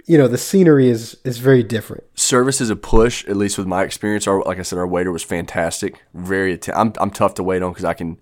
[0.06, 2.02] you know the scenery is is very different.
[2.18, 4.26] Service is a push, at least with my experience.
[4.26, 6.02] Our, like I said, our waiter was fantastic.
[6.14, 8.18] Very, atten- I'm I'm tough to wait on because I can,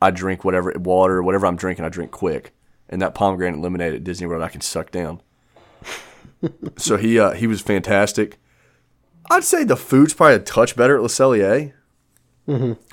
[0.00, 2.52] I drink whatever water, whatever I'm drinking, I drink quick.
[2.90, 5.22] And that pomegranate lemonade at Disney World, I can suck down.
[6.76, 8.38] so he uh, he was fantastic.
[9.30, 11.72] I'd say the food's probably a touch better at Le Cellier.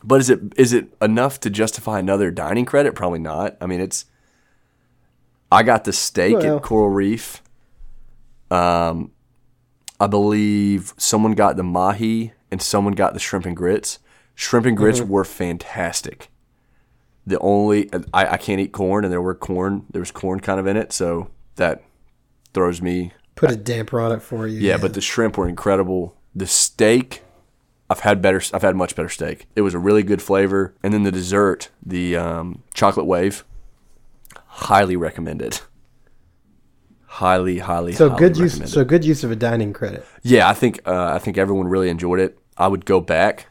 [0.03, 2.93] But is it is it enough to justify another dining credit?
[2.93, 3.57] Probably not.
[3.59, 4.05] I mean, it's.
[5.51, 7.41] I got the steak Well- at Coral Reef.
[8.51, 9.11] Um,
[9.99, 13.99] I believe someone got the mahi and someone got the shrimp and grits.
[14.35, 16.29] Shrimp and grits were fantastic.
[17.27, 19.85] The only I, I can't eat corn, and there were corn.
[19.91, 21.83] There was corn kind of in it, so that
[22.53, 24.59] throws me Put a damper on it for you.
[24.59, 26.15] yeah, but the shrimp were incredible.
[26.33, 27.21] The steak,
[27.89, 28.41] I've had better.
[28.53, 29.45] I've had much better steak.
[29.55, 33.43] It was a really good flavor, and then the dessert, the um, chocolate wave,
[34.45, 35.59] highly recommended.
[37.05, 37.93] Highly, highly.
[37.93, 38.71] so highly good use.
[38.71, 40.05] So good use of a dining credit.
[40.23, 42.39] Yeah, I think uh, I think everyone really enjoyed it.
[42.57, 43.47] I would go back.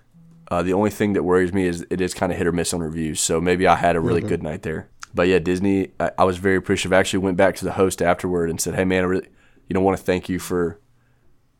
[0.49, 2.73] Uh, the only thing that worries me is it is kind of hit or miss
[2.73, 3.21] on reviews.
[3.21, 4.89] So maybe I had a really good night there.
[5.15, 5.93] But yeah, Disney.
[5.99, 6.93] I, I was very appreciative.
[6.93, 9.29] I actually went back to the host afterward and said, "Hey man, I really,
[9.69, 10.79] you know, want to thank you for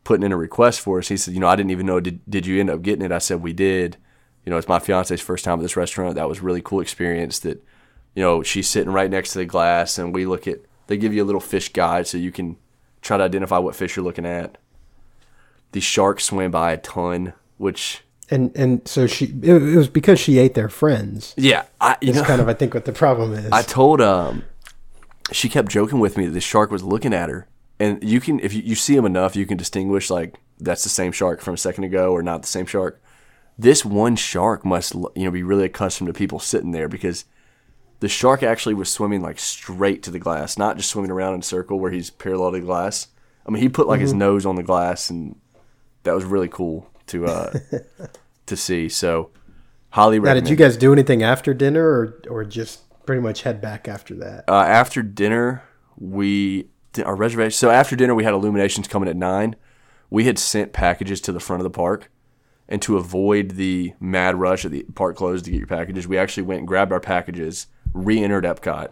[0.03, 1.99] putting in a request for us." He said, "You know, I didn't even know.
[1.99, 3.97] Did did you end up getting it?" I said, "We did."
[4.45, 6.15] You know, it's my fiance's first time at this restaurant.
[6.15, 7.39] That was a really cool experience.
[7.39, 7.61] That
[8.15, 10.59] you know, she's sitting right next to the glass, and we look at.
[10.85, 12.55] They give you a little fish guide so you can
[13.01, 14.57] try to identify what fish you're looking at
[15.71, 20.37] the sharks swam by a ton, which And and so she it, was because she
[20.37, 21.33] ate their friends.
[21.37, 23.51] yeah, I you It's know kind of I think what the problem is.
[23.51, 24.43] I told um
[25.31, 27.47] she kept joking with me that the shark was looking at her,
[27.79, 30.89] and you can if you, you see them enough, you can distinguish like that's the
[30.89, 33.01] same shark from a second ago or not the same shark.
[33.57, 37.23] This one shark must you know be really accustomed to people sitting there because
[38.01, 41.39] the shark actually was swimming like straight to the glass, not just swimming around in
[41.39, 43.07] a circle where he's parallel to the glass.
[43.45, 45.39] I mean, he put like his nose on the glass, and
[46.03, 47.53] that was really cool to uh
[48.45, 48.89] to see.
[48.89, 49.31] So,
[49.89, 53.61] highly now, did you guys do anything after dinner, or or just pretty much head
[53.61, 54.45] back after that?
[54.47, 55.63] uh, after dinner,
[55.97, 56.69] we
[57.05, 57.51] our reservation.
[57.51, 59.55] So after dinner, we had illuminations coming at nine.
[60.09, 62.09] We had sent packages to the front of the park,
[62.69, 66.17] and to avoid the mad rush at the park closed to get your packages, we
[66.17, 68.89] actually went and grabbed our packages, re-entered Epcot,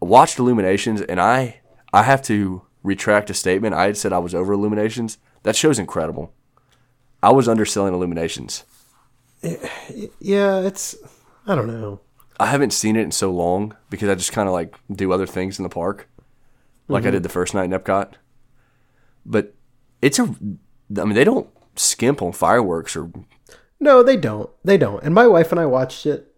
[0.00, 1.60] watched illuminations, and I
[1.92, 3.74] I have to retract a statement.
[3.74, 5.18] I had said I was over illuminations.
[5.42, 6.32] That show's incredible.
[7.22, 8.64] I was underselling illuminations.
[10.20, 10.96] Yeah, it's
[11.46, 12.00] I don't know.
[12.38, 15.26] I haven't seen it in so long because I just kind of like do other
[15.26, 16.08] things in the park,
[16.88, 18.14] like I did the first night in Epcot.
[19.24, 19.54] but
[20.00, 20.22] it's a.
[20.24, 23.10] I mean, they don't skimp on fireworks or
[23.80, 24.50] No, they don't.
[24.64, 25.02] They don't.
[25.02, 26.34] And my wife and I watched it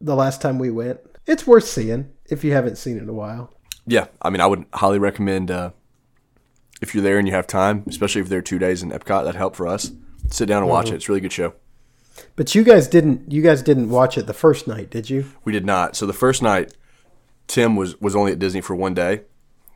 [0.00, 1.00] the last time we went.
[1.26, 3.52] It's worth seeing if you haven't seen it in a while.
[3.86, 5.70] Yeah, I mean, I would highly recommend uh,
[6.84, 9.24] if you're there and you have time, especially if there are two days in Epcot.
[9.24, 9.90] That help for us.
[10.30, 10.94] Sit down and watch mm-hmm.
[10.94, 10.96] it.
[10.96, 11.54] It's a really good show.
[12.36, 13.32] But you guys didn't.
[13.32, 15.26] You guys didn't watch it the first night, did you?
[15.44, 15.96] We did not.
[15.96, 16.72] So the first night,
[17.48, 19.22] Tim was was only at Disney for one day,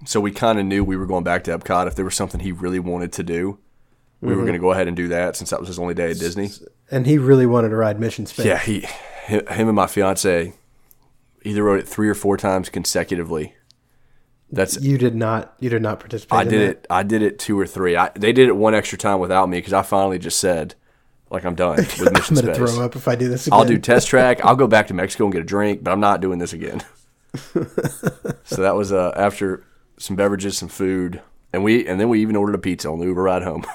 [0.05, 1.89] so we kind of knew we were going back to Epcot.
[1.89, 3.59] If there was something he really wanted to do,
[4.21, 4.43] we were mm-hmm.
[4.43, 6.51] going to go ahead and do that since that was his only day at Disney.
[6.91, 8.47] And he really wanted to ride Mission Space.
[8.47, 8.87] Yeah, he,
[9.27, 10.55] him and my fiance
[11.43, 13.55] either rode it three or four times consecutively.
[14.51, 15.55] That's You did not.
[15.61, 16.39] You did not participate.
[16.39, 16.71] I in did that.
[16.79, 16.87] it.
[16.89, 17.97] I did it two or three.
[17.97, 20.75] I, they did it one extra time without me because I finally just said,
[21.31, 22.73] like, I'm done with I'm Mission gonna Space.
[22.75, 23.59] throw up if I do this again.
[23.59, 24.43] I'll do test track.
[24.45, 26.83] I'll go back to Mexico and get a drink, but I'm not doing this again.
[28.45, 29.65] so that was uh, after
[29.99, 31.21] some beverages, some food,
[31.53, 33.67] and we and then we even ordered a pizza on the Uber ride home.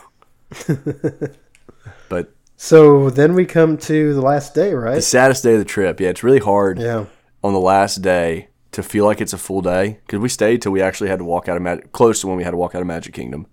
[2.10, 4.96] but So then we come to the last day, right?
[4.96, 7.06] the saddest day of the trip, yeah, it's really hard Yeah.
[7.44, 10.72] on the last day to feel like it's a full day because we stayed till
[10.72, 12.76] we actually had to walk out of Magic, close to when we had to walk
[12.76, 13.48] out of Magic Kingdom.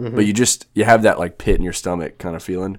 [0.00, 0.16] Mm-hmm.
[0.16, 2.78] But you just you have that like pit in your stomach kind of feeling.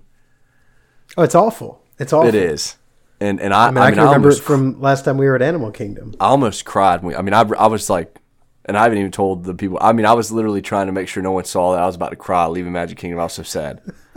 [1.17, 1.81] Oh, it's awful.
[1.99, 2.27] It's awful.
[2.27, 2.75] It is,
[3.21, 5.35] and and I I mean, I, can remember almost it from last time we were
[5.35, 6.13] at Animal Kingdom.
[6.19, 7.03] I almost cried.
[7.03, 8.19] when we- I mean, I, I was like,
[8.65, 9.77] and I haven't even told the people.
[9.79, 11.95] I mean, I was literally trying to make sure no one saw that I was
[11.95, 13.19] about to cry leaving Magic Kingdom.
[13.19, 13.81] I was so sad.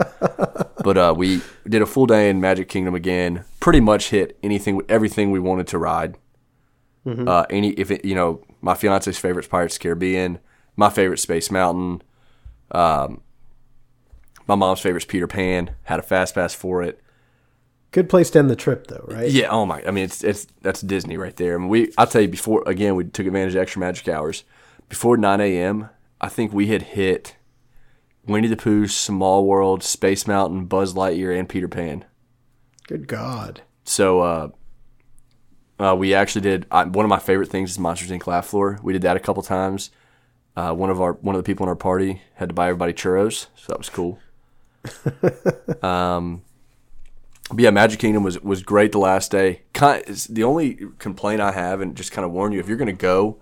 [0.83, 3.45] but uh, we did a full day in Magic Kingdom again.
[3.61, 6.17] Pretty much hit anything, everything we wanted to ride.
[7.29, 10.39] Uh, any if it, you know, my fiance's favorite is Pirates of the Caribbean.
[10.77, 12.03] My favorite Space Mountain.
[12.71, 13.21] Um,
[14.47, 15.75] my mom's favorite is Peter Pan.
[15.85, 17.01] Had a fast pass for it.
[17.91, 19.31] Good place to end the trip, though, right?
[19.31, 19.49] Yeah.
[19.49, 19.83] Oh my.
[19.87, 21.55] I mean, it's it's that's Disney right there.
[21.55, 21.93] I mean, we.
[21.97, 22.63] I'll tell you before.
[22.67, 24.45] Again, we took advantage of extra magic hours.
[24.89, 25.91] Before 9 a.m.,
[26.21, 27.37] I think we had hit
[28.27, 32.05] Winnie the Pooh, Small World, Space Mountain, Buzz Lightyear, and Peter Pan.
[32.87, 33.63] Good God.
[33.85, 34.49] So uh,
[35.79, 36.67] uh, we actually did.
[36.71, 38.27] I, one of my favorite things is Monsters Inc.
[38.27, 38.79] Laugh Floor.
[38.83, 39.91] We did that a couple times.
[40.57, 42.93] Uh, one of our one of the people in our party had to buy everybody
[42.93, 44.19] churros, so that was cool.
[45.83, 46.43] um,
[47.51, 49.63] but yeah, Magic Kingdom was was great the last day.
[49.73, 52.77] Kind it's the only complaint I have, and just kind of warn you, if you're
[52.77, 53.39] going to go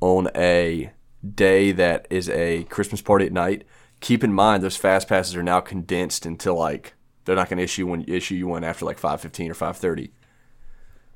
[0.00, 0.90] on a
[1.34, 3.64] day that is a Christmas party at night,
[4.00, 7.64] keep in mind those fast passes are now condensed into like they're not going to
[7.64, 10.12] issue one issue you one after like five fifteen or five thirty.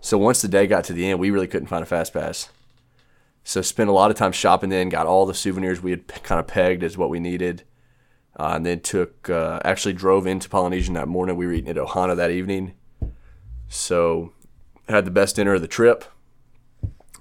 [0.01, 2.51] So once the day got to the end, we really couldn't find a fast pass.
[3.45, 4.71] So spent a lot of time shopping.
[4.71, 7.65] Then got all the souvenirs we had p- kind of pegged as what we needed,
[8.39, 11.37] uh, and then took uh, actually drove into Polynesian that morning.
[11.37, 12.75] We were eating at Ohana that evening,
[13.69, 14.33] so
[14.89, 16.05] had the best dinner of the trip.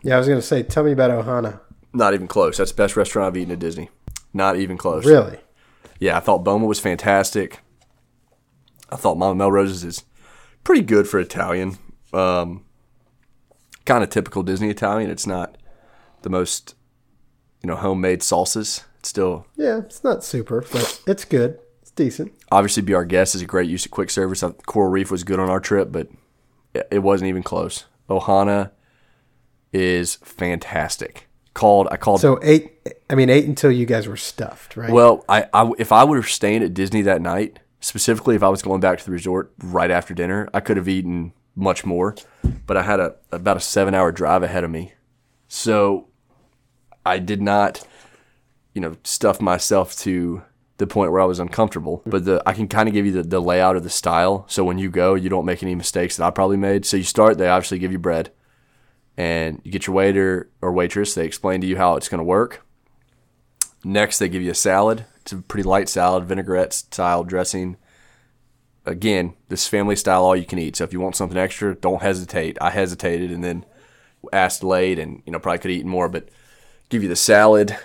[0.04, 1.60] Yeah, I was going to say, tell me about Ohana.
[1.94, 2.58] Not even close.
[2.58, 3.90] That's the best restaurant I've eaten at Disney.
[4.34, 5.06] Not even close.
[5.06, 5.40] Really?
[6.00, 7.60] Yeah, I thought Boma was fantastic.
[8.90, 10.04] I thought Mama Melrose's is
[10.64, 11.78] pretty good for Italian.
[12.14, 12.64] Um,
[13.88, 15.10] kind of typical Disney Italian.
[15.10, 15.58] It's not
[16.22, 16.76] the most,
[17.64, 18.84] you know, homemade salsas.
[19.00, 21.60] It's still Yeah, it's not super, but it's good.
[21.82, 22.34] It's decent.
[22.52, 24.44] obviously be our guest is a great use of quick service.
[24.68, 26.10] Coral Reef was good on our trip, but
[26.74, 27.86] it- it wasn't even close.
[28.10, 28.72] Ohana
[29.74, 31.28] is fantastic.
[31.54, 32.74] Called I called So eight.
[33.10, 34.92] I mean, eight until you guys were stuffed, right?
[34.92, 38.50] Well, I, I if I would have stayed at Disney that night, specifically if I
[38.50, 42.16] was going back to the resort right after dinner, I could have eaten much more.
[42.66, 44.93] But I had a about a seven hour drive ahead of me,
[45.47, 46.08] so
[47.05, 47.86] I did not,
[48.74, 50.43] you know, stuff myself to
[50.78, 52.03] the point where I was uncomfortable.
[52.05, 54.64] But the I can kind of give you the, the layout of the style, so
[54.64, 56.86] when you go, you don't make any mistakes that I probably made.
[56.86, 58.32] So you start, they obviously give you bread,
[59.18, 61.14] and you get your waiter or waitress.
[61.14, 62.66] They explain to you how it's going to work.
[63.84, 65.05] Next, they give you a salad.
[65.22, 67.78] It's a pretty light salad, vinaigrette style dressing.
[68.88, 70.78] Again, this family style, all you can eat.
[70.78, 72.58] So if you want something extra, don't hesitate.
[72.62, 73.66] I hesitated and then
[74.32, 76.30] asked late, and you know probably could have eaten more, but
[76.90, 77.78] give you the salad.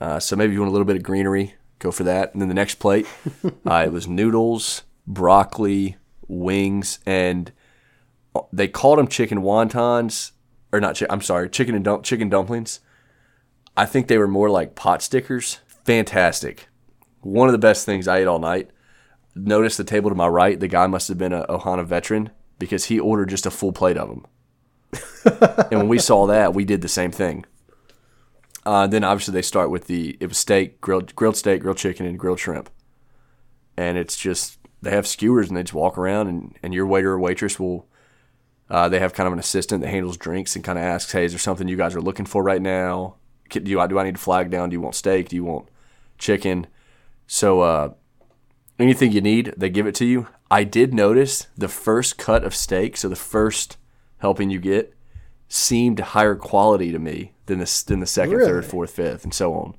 [0.00, 2.32] Uh, so maybe you want a little bit of greenery, go for that.
[2.32, 3.06] And then the next plate,
[3.66, 5.96] uh, it was noodles, broccoli,
[6.26, 7.52] wings, and
[8.52, 10.32] they called them chicken wontons,
[10.72, 10.98] or not.
[10.98, 12.80] Chi- I'm sorry, chicken and dump- chicken dumplings.
[13.76, 15.58] I think they were more like pot stickers.
[15.84, 16.68] Fantastic.
[17.20, 18.70] One of the best things I ate all night.
[19.36, 20.58] Notice the table to my right.
[20.58, 23.98] The guy must have been a Ohana veteran because he ordered just a full plate
[23.98, 24.26] of them.
[25.70, 27.44] and when we saw that, we did the same thing.
[28.64, 32.06] Uh, then obviously they start with the it was steak, grilled grilled steak, grilled chicken,
[32.06, 32.70] and grilled shrimp.
[33.76, 37.12] And it's just they have skewers and they just walk around and, and your waiter
[37.12, 37.86] or waitress will
[38.68, 41.24] uh, they have kind of an assistant that handles drinks and kind of asks, "Hey,
[41.24, 43.16] is there something you guys are looking for right now?
[43.50, 44.70] Do I do I need to flag down?
[44.70, 45.28] Do you want steak?
[45.28, 45.68] Do you want
[46.18, 46.66] chicken.
[47.26, 47.90] So uh,
[48.78, 50.28] anything you need, they give it to you.
[50.50, 53.78] I did notice the first cut of steak, so the first
[54.18, 54.94] helping you get,
[55.48, 58.48] seemed higher quality to me than the than the second, Really?
[58.50, 59.76] third, fourth, fifth, and so on.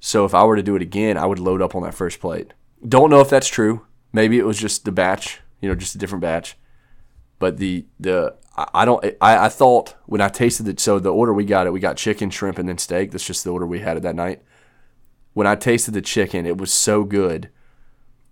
[0.00, 2.20] So if I were to do it again, I would load up on that first
[2.20, 2.52] plate.
[2.86, 3.86] Don't know if that's true.
[4.12, 6.56] Maybe it was just the batch, you know, just a different batch.
[7.38, 10.78] But the the I I don't I, I thought when I tasted it.
[10.80, 13.10] So the order we got it, we got chicken, shrimp, and then steak.
[13.10, 14.42] That's just the order we had it that night.
[15.32, 17.50] When I tasted the chicken, it was so good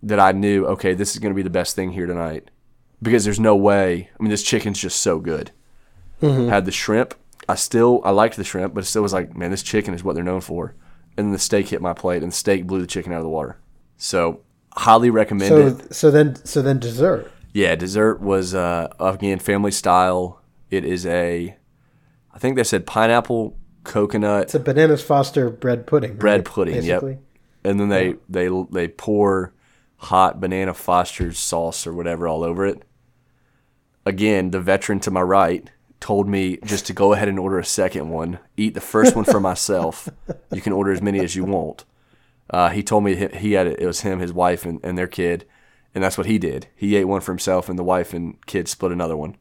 [0.03, 2.51] that I knew, okay, this is going to be the best thing here tonight.
[3.01, 4.11] Because there's no way.
[4.19, 5.51] I mean, this chicken's just so good.
[6.21, 7.15] Had the shrimp.
[7.49, 10.05] I still I liked the shrimp, but it still was like, man, this chicken is
[10.05, 10.77] what they're known for.
[11.17, 13.25] And then the steak hit my plate, and the steak blew the chicken out of
[13.25, 13.59] the water.
[13.97, 14.41] So
[14.73, 15.49] highly recommend
[15.81, 17.31] So so then so then dessert.
[17.53, 20.41] Yeah, dessert was uh, again family style.
[20.71, 21.57] It is a,
[22.33, 26.15] I think they said pineapple coconut It's a bananas Foster bread pudding.
[26.15, 26.45] bread right?
[26.45, 26.75] pudding.
[26.75, 27.13] Basically.
[27.13, 27.23] Yep.
[27.65, 29.53] And then they they they pour
[30.03, 32.83] hot banana Foster's sauce or whatever all over it.
[34.05, 37.65] Again, the veteran to my right told me just to go ahead and order a
[37.65, 38.41] second one.
[38.57, 40.09] Eat the first one for myself.
[40.53, 41.85] You can order as many as you want.
[42.51, 43.81] Uh, he told me he had it.
[43.81, 45.47] It was him, his wife, and, and their kid,
[45.95, 46.67] and that's what he did.
[46.75, 49.37] He ate one for himself, and the wife and kid split another one.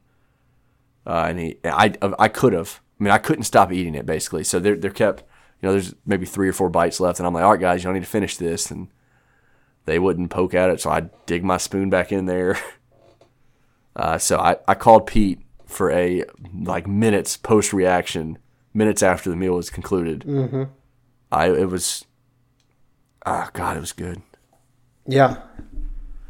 [1.04, 2.80] Uh, and he, I, I could have.
[3.00, 4.44] I mean, I couldn't stop eating it basically.
[4.44, 5.24] So they're they're kept.
[5.60, 7.82] You know, there's maybe three or four bites left, and I'm like, all right, guys,
[7.82, 8.88] you don't need to finish this, and
[9.84, 12.58] they wouldn't poke at it, so I dig my spoon back in there.
[13.94, 16.24] Uh, so I, I called Pete for a
[16.62, 18.38] like minutes post reaction,
[18.72, 20.20] minutes after the meal was concluded.
[20.26, 20.62] Mm-hmm.
[21.30, 22.06] I it was,
[23.26, 24.22] ah, God, it was good.
[25.06, 25.42] Yeah.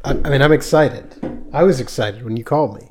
[0.03, 1.15] I, I mean, I'm excited.
[1.53, 2.89] I was excited when you called me.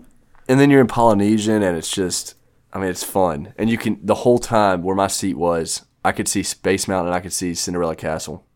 [0.48, 2.34] and then you're in Polynesian, and it's just,
[2.72, 3.52] I mean, it's fun.
[3.58, 7.08] And you can the whole time where my seat was, I could see Space Mountain,
[7.08, 8.46] and I could see Cinderella Castle.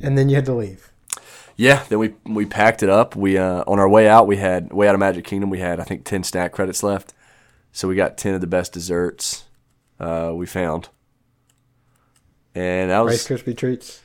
[0.00, 0.90] And then you had to leave.
[1.56, 3.14] Yeah, then we we packed it up.
[3.14, 5.50] We uh, on our way out, we had way out of Magic Kingdom.
[5.50, 7.12] We had I think ten snack credits left,
[7.72, 9.44] so we got ten of the best desserts
[10.00, 10.88] uh, we found,
[12.54, 14.00] and that was Rice Krispie treats.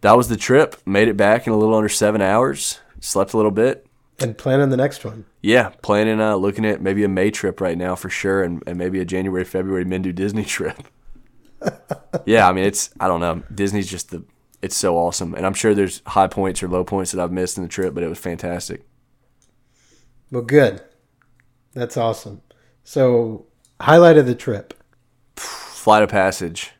[0.00, 0.76] that was the trip.
[0.84, 2.80] Made it back in a little under seven hours.
[3.00, 3.86] Slept a little bit.
[4.20, 5.24] And planning the next one.
[5.40, 8.76] Yeah, planning uh, looking at maybe a May trip right now for sure, and, and
[8.76, 10.82] maybe a January February Men Do Disney trip.
[12.26, 14.24] yeah, I mean it's I don't know Disney's just the
[14.62, 17.56] it's so awesome, and I'm sure there's high points or low points that I've missed
[17.58, 18.84] in the trip, but it was fantastic.
[20.30, 20.82] Well, good.
[21.74, 22.42] That's awesome.
[22.84, 23.46] So,
[23.80, 24.74] highlight of the trip.
[25.36, 26.72] Flight of Passage.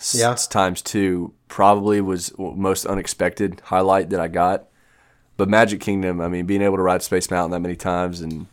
[0.00, 0.34] s- Yeah.
[0.48, 4.68] Times two probably was most unexpected highlight that I got.
[5.36, 8.46] But Magic Kingdom, I mean, being able to ride Space Mountain that many times and,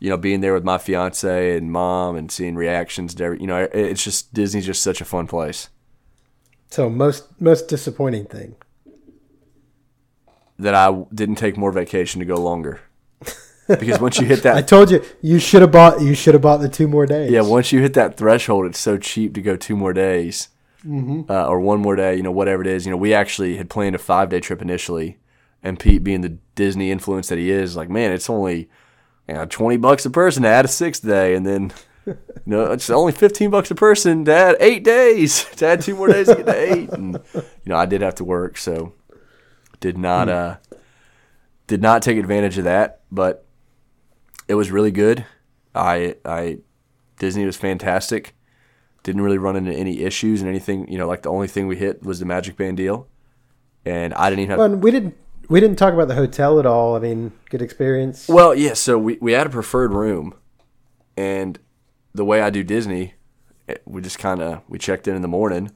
[0.00, 3.46] you know, being there with my fiance and mom and seeing reactions to every, you
[3.46, 5.68] know, it's just, Disney's just such a fun place
[6.70, 8.56] So, most most disappointing thing.
[10.58, 12.80] that I didn't take more vacation to go longer.
[13.68, 16.42] Because once you hit that, I told you you should have bought you should have
[16.42, 17.30] bought the two more days.
[17.30, 20.48] yeah, once you hit that threshold, it's so cheap to go two more days.
[20.88, 22.86] uh, or one more day, you know, whatever it is.
[22.86, 25.18] You know, we actually had planned a five day trip initially,
[25.62, 28.68] and Pete, being the Disney influence that he is, like, man, it's only
[29.28, 31.72] you know, twenty bucks a person to add a sixth day, and then
[32.16, 36.08] you know, it's only fifteen bucks a person to add eight days add two more
[36.08, 36.90] days to get to eight.
[36.90, 38.92] And you know, I did have to work, so
[39.80, 40.56] did not uh
[41.66, 43.46] did not take advantage of that, but
[44.48, 45.24] it was really good.
[45.74, 46.58] I I
[47.18, 48.34] Disney was fantastic
[49.02, 50.86] didn't really run into any issues and anything.
[50.90, 53.08] You know, like the only thing we hit was the Magic Band deal,
[53.84, 54.58] and I didn't even have.
[54.58, 55.16] Well, and we didn't
[55.48, 56.94] we didn't talk about the hotel at all.
[56.94, 58.28] I mean, good experience.
[58.28, 58.74] Well, yeah.
[58.74, 60.34] So we we had a preferred room,
[61.16, 61.58] and
[62.14, 63.14] the way I do Disney,
[63.84, 65.70] we just kind of we checked in in the morning.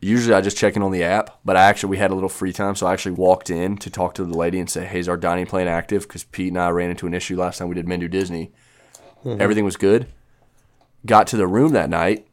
[0.00, 2.28] Usually I just check in on the app, but I actually we had a little
[2.28, 4.98] free time, so I actually walked in to talk to the lady and say, "Hey,
[4.98, 7.68] is our dining plan active?" Because Pete and I ran into an issue last time
[7.68, 8.52] we did Men Do Disney.
[9.24, 9.40] Mm-hmm.
[9.40, 10.06] Everything was good.
[11.04, 12.26] Got to the room that night.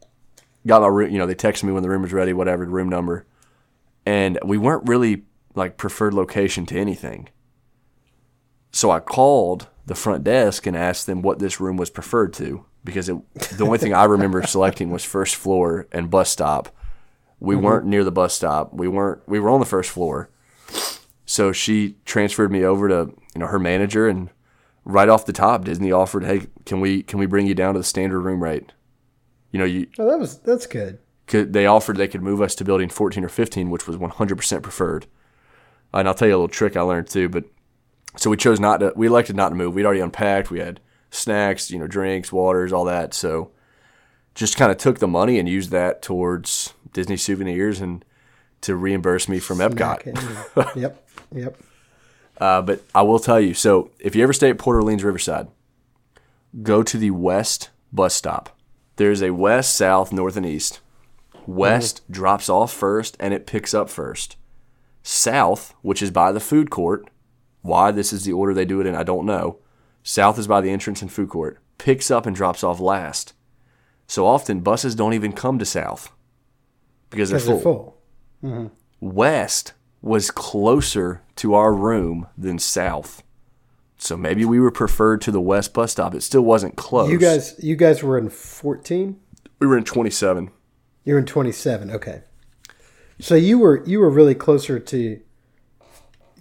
[0.67, 1.11] Got my room.
[1.11, 3.25] You know, they texted me when the room was ready, whatever room number,
[4.05, 5.23] and we weren't really
[5.55, 7.30] like preferred location to anything.
[8.71, 12.65] So I called the front desk and asked them what this room was preferred to
[12.84, 13.18] because it,
[13.57, 16.76] the only thing I remember selecting was first floor and bus stop.
[17.39, 17.65] We mm-hmm.
[17.65, 18.73] weren't near the bus stop.
[18.73, 19.22] We weren't.
[19.27, 20.30] We were on the first floor.
[21.26, 24.30] So she transferred me over to you know her manager and
[24.85, 27.80] right off the top Disney offered, "Hey, can we can we bring you down to
[27.80, 28.72] the standard room rate?"
[29.51, 30.99] You know, you oh, that was that's good.
[31.27, 34.64] could, they offered they could move us to building 14 or 15, which was 100%
[34.64, 35.05] preferred.
[35.93, 37.30] And I'll tell you a little trick I learned too.
[37.30, 37.45] But
[38.15, 38.93] so we chose not to.
[38.95, 39.76] We elected not to move.
[39.76, 40.49] We'd already unpacked.
[40.49, 40.80] We had
[41.14, 43.14] snacks, you know, drinks, waters, all that.
[43.14, 43.52] So
[44.35, 48.03] just kind of took the money and used that towards Disney souvenirs and
[48.61, 50.02] to reimburse me from Epcot.
[50.02, 50.81] Snack in.
[50.81, 51.07] yep.
[51.31, 51.57] Yep.
[52.40, 53.53] Uh, but I will tell you.
[53.53, 55.48] So if you ever stay at Port Orleans Riverside,
[56.61, 58.57] go to the west bus stop.
[58.95, 60.80] There's a west, south, north, and east.
[61.45, 64.38] West drops off first and it picks up first.
[65.03, 67.10] South, which is by the food court,
[67.61, 69.60] why this is the order they do it in, I don't know.
[70.03, 73.34] South is by the entrance and food court, picks up and drops off last.
[74.05, 76.11] So often buses don't even come to South
[77.09, 77.53] because they're full.
[77.53, 77.97] they're full.
[78.43, 78.67] Mm-hmm.
[78.99, 83.23] West was closer to our room than South.
[83.97, 86.13] So maybe we were preferred to the West bus stop.
[86.13, 87.09] It still wasn't close.
[87.09, 89.17] You guys, you guys were in 14.
[89.59, 90.51] we were in 27.
[91.05, 91.89] You're in 27.
[91.91, 92.23] Okay.
[93.19, 95.19] So you were you were really closer to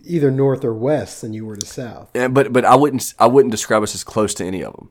[0.04, 2.10] either north or west than you were to south.
[2.14, 4.90] And, but but I wouldn't I wouldn't describe us as close to any of them.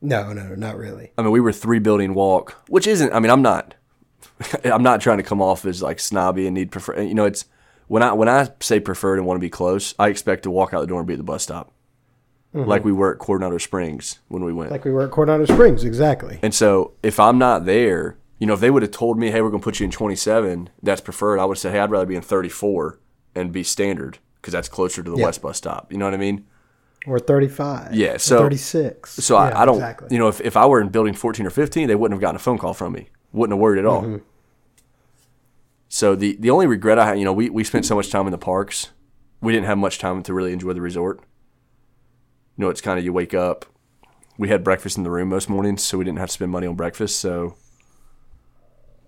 [0.00, 1.12] No, no, not really.
[1.16, 3.12] I mean, we were three building walk, which isn't.
[3.12, 3.74] I mean, I'm not.
[4.64, 7.00] I'm not trying to come off as like snobby and need prefer.
[7.00, 7.46] You know, it's
[7.88, 10.74] when I when I say preferred and want to be close, I expect to walk
[10.74, 11.72] out the door and be at the bus stop,
[12.54, 12.68] mm-hmm.
[12.68, 14.70] like we were at Coronado Springs when we went.
[14.70, 16.38] Like we were at Coronado Springs, exactly.
[16.42, 19.40] And so if I'm not there, you know, if they would have told me, hey,
[19.40, 22.06] we're going to put you in 27, that's preferred, I would say, hey, I'd rather
[22.06, 22.98] be in 34
[23.34, 25.24] and be standard because that's closer to the Yeah.
[25.24, 25.90] West bus stop.
[25.90, 26.44] You know what I mean?
[27.06, 27.94] Or 35.
[27.94, 29.10] Yeah, so- 36.
[29.24, 30.08] So Yeah, I, I don't, exactly.
[30.10, 32.36] you know, if, if I were in building 14 or 15, they wouldn't have gotten
[32.36, 33.08] a phone call from me.
[33.32, 34.02] Wouldn't have worried at all.
[34.02, 34.16] Mm-hmm.
[35.88, 38.26] So the, the only regret I had, you know, we, we spent so much time
[38.26, 38.90] in the parks.
[39.40, 41.20] We didn't have much time to really enjoy the resort.
[42.56, 43.64] You know, it's kind of you wake up.
[44.36, 46.66] We had breakfast in the room most mornings, so we didn't have to spend money
[46.66, 47.18] on breakfast.
[47.18, 47.56] So,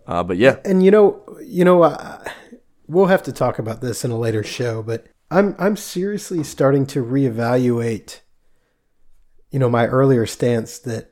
[0.06, 2.24] uh, but yeah, And you know, you know, uh,
[2.86, 6.86] we'll have to talk about this in a later show, but I'm I'm seriously starting
[6.86, 8.20] to reevaluate
[9.50, 11.10] you know, my earlier stance that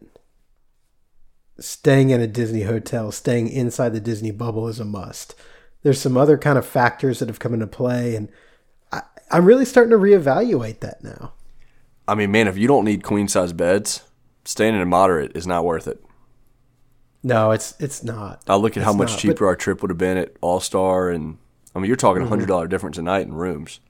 [1.58, 5.34] staying in a Disney hotel, staying inside the Disney bubble is a must.
[5.82, 8.28] There's some other kind of factors that have come into play and
[8.92, 11.32] I, I'm really starting to reevaluate that now.
[12.06, 14.02] I mean, man, if you don't need queen size beds,
[14.44, 16.04] staying in a moderate is not worth it.
[17.22, 18.42] No, it's it's not.
[18.46, 20.60] I look at how much not, but- cheaper our trip would have been at All
[20.60, 21.38] Star, and
[21.74, 22.28] I mean, you're talking a mm-hmm.
[22.28, 23.80] hundred dollar difference a night in rooms.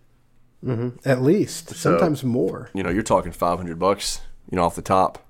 [1.05, 2.70] At least sometimes more.
[2.74, 4.20] You know, you're talking five hundred bucks.
[4.51, 5.27] You know, off the top.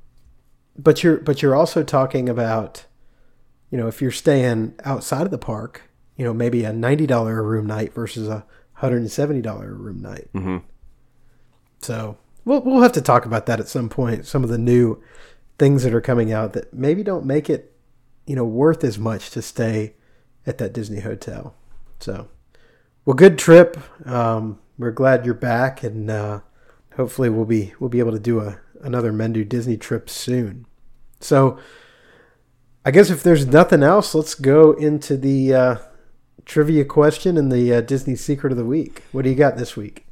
[0.76, 2.84] But you're but you're also talking about,
[3.70, 5.82] you know, if you're staying outside of the park,
[6.16, 8.44] you know, maybe a ninety dollar a room night versus a
[8.74, 10.28] hundred and seventy dollar a room night.
[10.34, 10.62] Mhm.
[11.80, 14.26] So we'll we'll have to talk about that at some point.
[14.26, 15.00] Some of the new
[15.58, 17.72] things that are coming out that maybe don't make it,
[18.26, 19.94] you know, worth as much to stay
[20.46, 21.54] at that Disney hotel.
[22.00, 22.28] So,
[23.04, 23.78] well, good trip.
[24.06, 26.40] Um, we're glad you're back, and uh,
[26.96, 30.66] hopefully we'll be we'll be able to do a another Men Do Disney trip soon.
[31.20, 31.58] So,
[32.84, 35.76] I guess if there's nothing else, let's go into the uh,
[36.44, 39.02] trivia question and the uh, Disney secret of the week.
[39.12, 40.06] What do you got this week?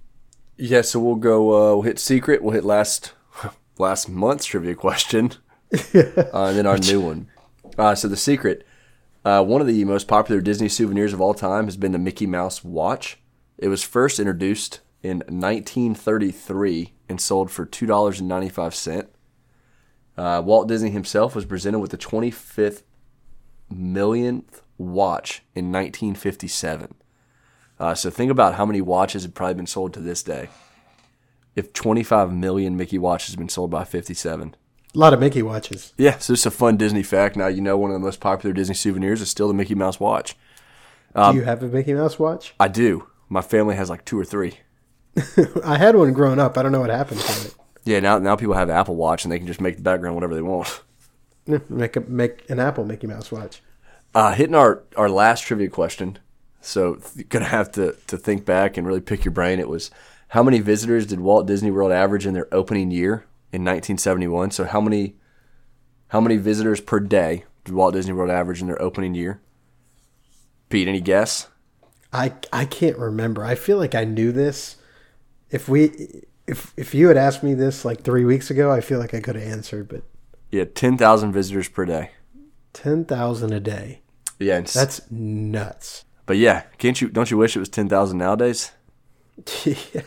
[0.57, 1.51] Yeah, so we'll go.
[1.51, 2.43] Uh, we'll hit secret.
[2.43, 3.13] We'll hit last
[3.79, 5.33] last month's trivia question,
[5.73, 7.29] uh, and then our new one.
[7.79, 8.67] Uh, so the secret.
[9.25, 12.27] Uh, one of the most popular Disney souvenirs of all time has been the Mickey
[12.27, 13.22] Mouse watch.
[13.63, 19.09] It was first introduced in 1933 and sold for two dollars and ninety five cent.
[20.17, 22.83] Uh, Walt Disney himself was presented with the 25th
[23.71, 26.93] millionth watch in 1957.
[27.79, 30.49] Uh, so think about how many watches have probably been sold to this day.
[31.55, 34.57] If 25 million Mickey watches have been sold by 57.
[34.93, 35.95] A lot of Mickey watches.
[35.97, 37.37] Yeah, so it's a fun Disney fact.
[37.37, 40.01] Now you know one of the most popular Disney souvenirs is still the Mickey Mouse
[40.01, 40.37] watch.
[41.15, 42.55] do you have a Mickey Mouse watch?
[42.59, 43.07] I do.
[43.33, 44.59] My family has like two or three.
[45.65, 46.59] I had one growing up.
[46.59, 47.55] I don't know what happened to it.
[47.83, 50.35] Yeah, now now people have Apple Watch and they can just make the background whatever
[50.35, 50.83] they want.
[51.47, 53.63] Make a, make an Apple Mickey Mouse watch.
[54.15, 56.19] Uh, hitting our, our last trivia question,
[56.61, 59.59] so you're gonna have to, to think back and really pick your brain.
[59.59, 59.91] It was
[60.29, 64.51] how many visitors did Walt Disney World average in their opening year in 1971?
[64.51, 65.17] So how many
[66.09, 69.41] how many visitors per day did Walt Disney World average in their opening year?
[70.69, 71.49] Pete, any guess?
[72.13, 73.45] I I can't remember.
[73.45, 74.77] I feel like I knew this.
[75.51, 78.99] If we if if you had asked me this like three weeks ago, I feel
[78.99, 79.89] like I could have answered.
[79.89, 80.03] But
[80.51, 82.11] Yeah, 10,000 visitors per day.
[82.73, 84.01] ten thousand a day.
[84.39, 86.05] Yeah, That's nuts.
[86.27, 87.09] but yeah, can't you?
[87.09, 88.73] Don't you wish it was 10,000 nowadays?
[89.65, 90.03] yeah.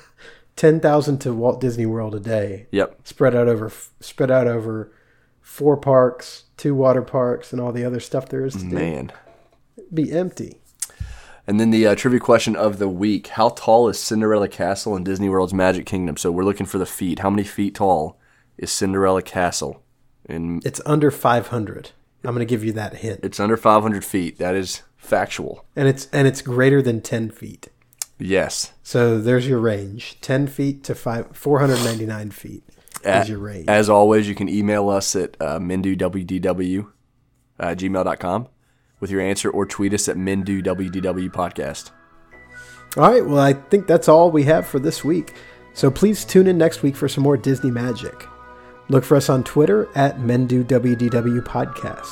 [0.55, 2.99] Ten thousand to Walt Disney World a day, Yep.
[3.03, 4.91] spread out over spread out over
[5.41, 8.67] four parks, two water parks, and all the other stuff there is to do.
[8.75, 9.11] Man.
[9.93, 10.61] Be empty.
[11.47, 15.03] And then the uh, trivia question of the week: How tall is Cinderella Castle in
[15.03, 16.17] Disney World's Magic Kingdom?
[16.17, 17.19] So we're looking for the feet.
[17.19, 18.19] How many feet tall
[18.57, 19.83] is Cinderella Castle?
[20.27, 21.91] And It's under five hundred.
[22.23, 23.19] I'm going to give you that hint.
[23.21, 24.39] it's under 500 feet.
[24.39, 25.63] That is factual.
[25.75, 27.67] and it's and it's greater than ten feet.
[28.17, 28.73] Yes.
[28.81, 32.63] So there's your range: ten feet to five, four hundred ninety nine feet
[33.03, 33.67] A- is your range.
[33.67, 36.87] As always, you can email us at uh, minduwdw
[37.59, 38.47] uh, gmail.com
[38.99, 41.91] with your answer or tweet us at minduwdw podcast.
[42.97, 43.25] all right.
[43.25, 45.33] Well, I think that's all we have for this week.
[45.73, 48.27] So please tune in next week for some more Disney magic.
[48.87, 52.09] Look for us on Twitter at MenduWDW Podcast.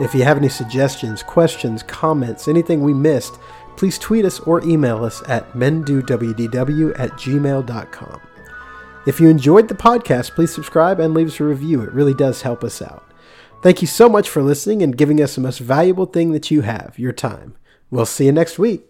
[0.00, 3.34] If you have any suggestions, questions, comments, anything we missed,
[3.76, 8.20] please tweet us or email us at menduwdw at gmail.com.
[9.06, 11.82] If you enjoyed the podcast, please subscribe and leave us a review.
[11.82, 13.09] It really does help us out.
[13.62, 16.62] Thank you so much for listening and giving us the most valuable thing that you
[16.62, 17.56] have your time.
[17.90, 18.89] We'll see you next week.